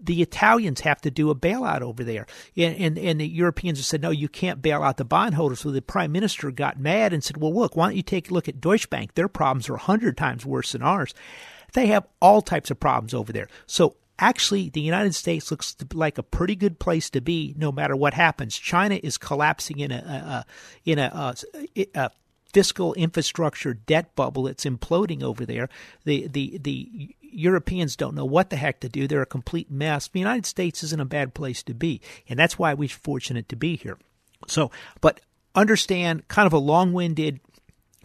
[0.00, 2.26] the Italians have to do a bailout over there.
[2.56, 5.60] And, and, and, the Europeans have said, no, you can't bail out the bondholders.
[5.60, 8.34] So the prime minister got mad and said, well, look, why don't you take a
[8.34, 9.14] look at Deutsche Bank?
[9.14, 11.14] Their problems are 100 times worse than ours.
[11.74, 13.48] They have all types of problems over there.
[13.66, 17.96] So actually, the United States looks like a pretty good place to be no matter
[17.96, 18.56] what happens.
[18.56, 20.46] China is collapsing in a, a
[20.84, 21.34] in a,
[21.76, 22.10] a, a
[22.52, 25.68] fiscal infrastructure debt bubble that's imploding over there.
[26.04, 29.06] The the the Europeans don't know what the heck to do.
[29.06, 30.08] They're a complete mess.
[30.08, 33.56] The United States isn't a bad place to be, and that's why we're fortunate to
[33.56, 33.98] be here.
[34.46, 34.70] So,
[35.00, 35.20] but
[35.54, 37.40] understand kind of a long-winded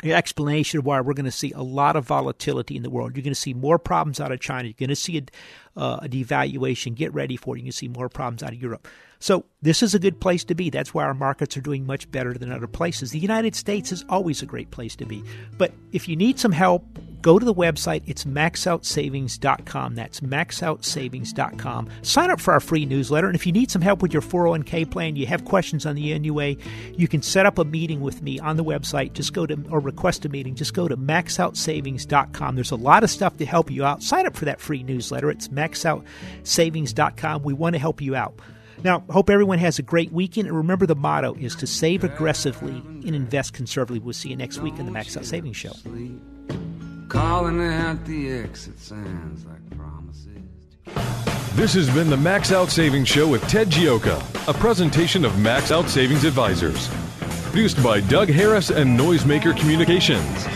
[0.03, 3.15] explanation of why we're going to see a lot of volatility in the world.
[3.15, 4.67] You're going to see more problems out of China.
[4.67, 6.95] You're going to see a, uh, a devaluation.
[6.95, 7.59] Get ready for it.
[7.59, 8.87] You're going to see more problems out of Europe.
[9.19, 10.69] So this is a good place to be.
[10.69, 13.11] That's why our markets are doing much better than other places.
[13.11, 15.23] The United States is always a great place to be.
[15.57, 16.83] But if you need some help,
[17.23, 18.03] go to the website.
[18.05, 19.95] It's maxoutsavings.com.
[19.95, 21.89] That's maxoutsavings.com.
[22.03, 23.25] Sign up for our free newsletter.
[23.27, 26.19] And if you need some help with your 401k plan, you have questions on the
[26.19, 26.57] NUA,
[26.95, 29.13] you can set up a meeting with me on the website.
[29.13, 30.53] Just go to, or request a meeting.
[30.53, 32.55] Just go to maxoutsavings.com.
[32.55, 34.03] There's a lot of stuff to help you out.
[34.03, 35.31] Sign up for that free newsletter.
[35.31, 37.43] It's maxoutsavings.com.
[37.43, 38.37] We want to help you out.
[38.83, 40.49] Now, hope everyone has a great weekend.
[40.49, 43.99] And remember, the motto is to save aggressively and invest conservatively.
[43.99, 45.71] We'll see you next week in the Max Out Savings Show.
[47.09, 50.41] Calling the exit sounds like promises.
[51.55, 55.71] This has been the Max Out Savings Show with Ted Gioka, a presentation of Max
[55.71, 56.89] Out Savings Advisors.
[57.43, 60.47] Produced by Doug Harris and Noisemaker Communications.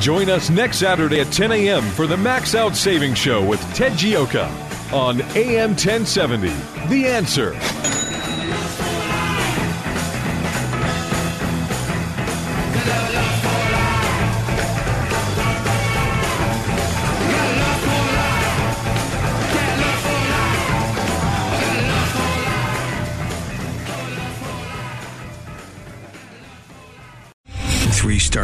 [0.00, 1.82] Join us next Saturday at 10 a.m.
[1.82, 4.48] for the Max Out Savings Show with Ted Gioka
[4.92, 6.48] on AM 1070.
[6.88, 8.03] The answer.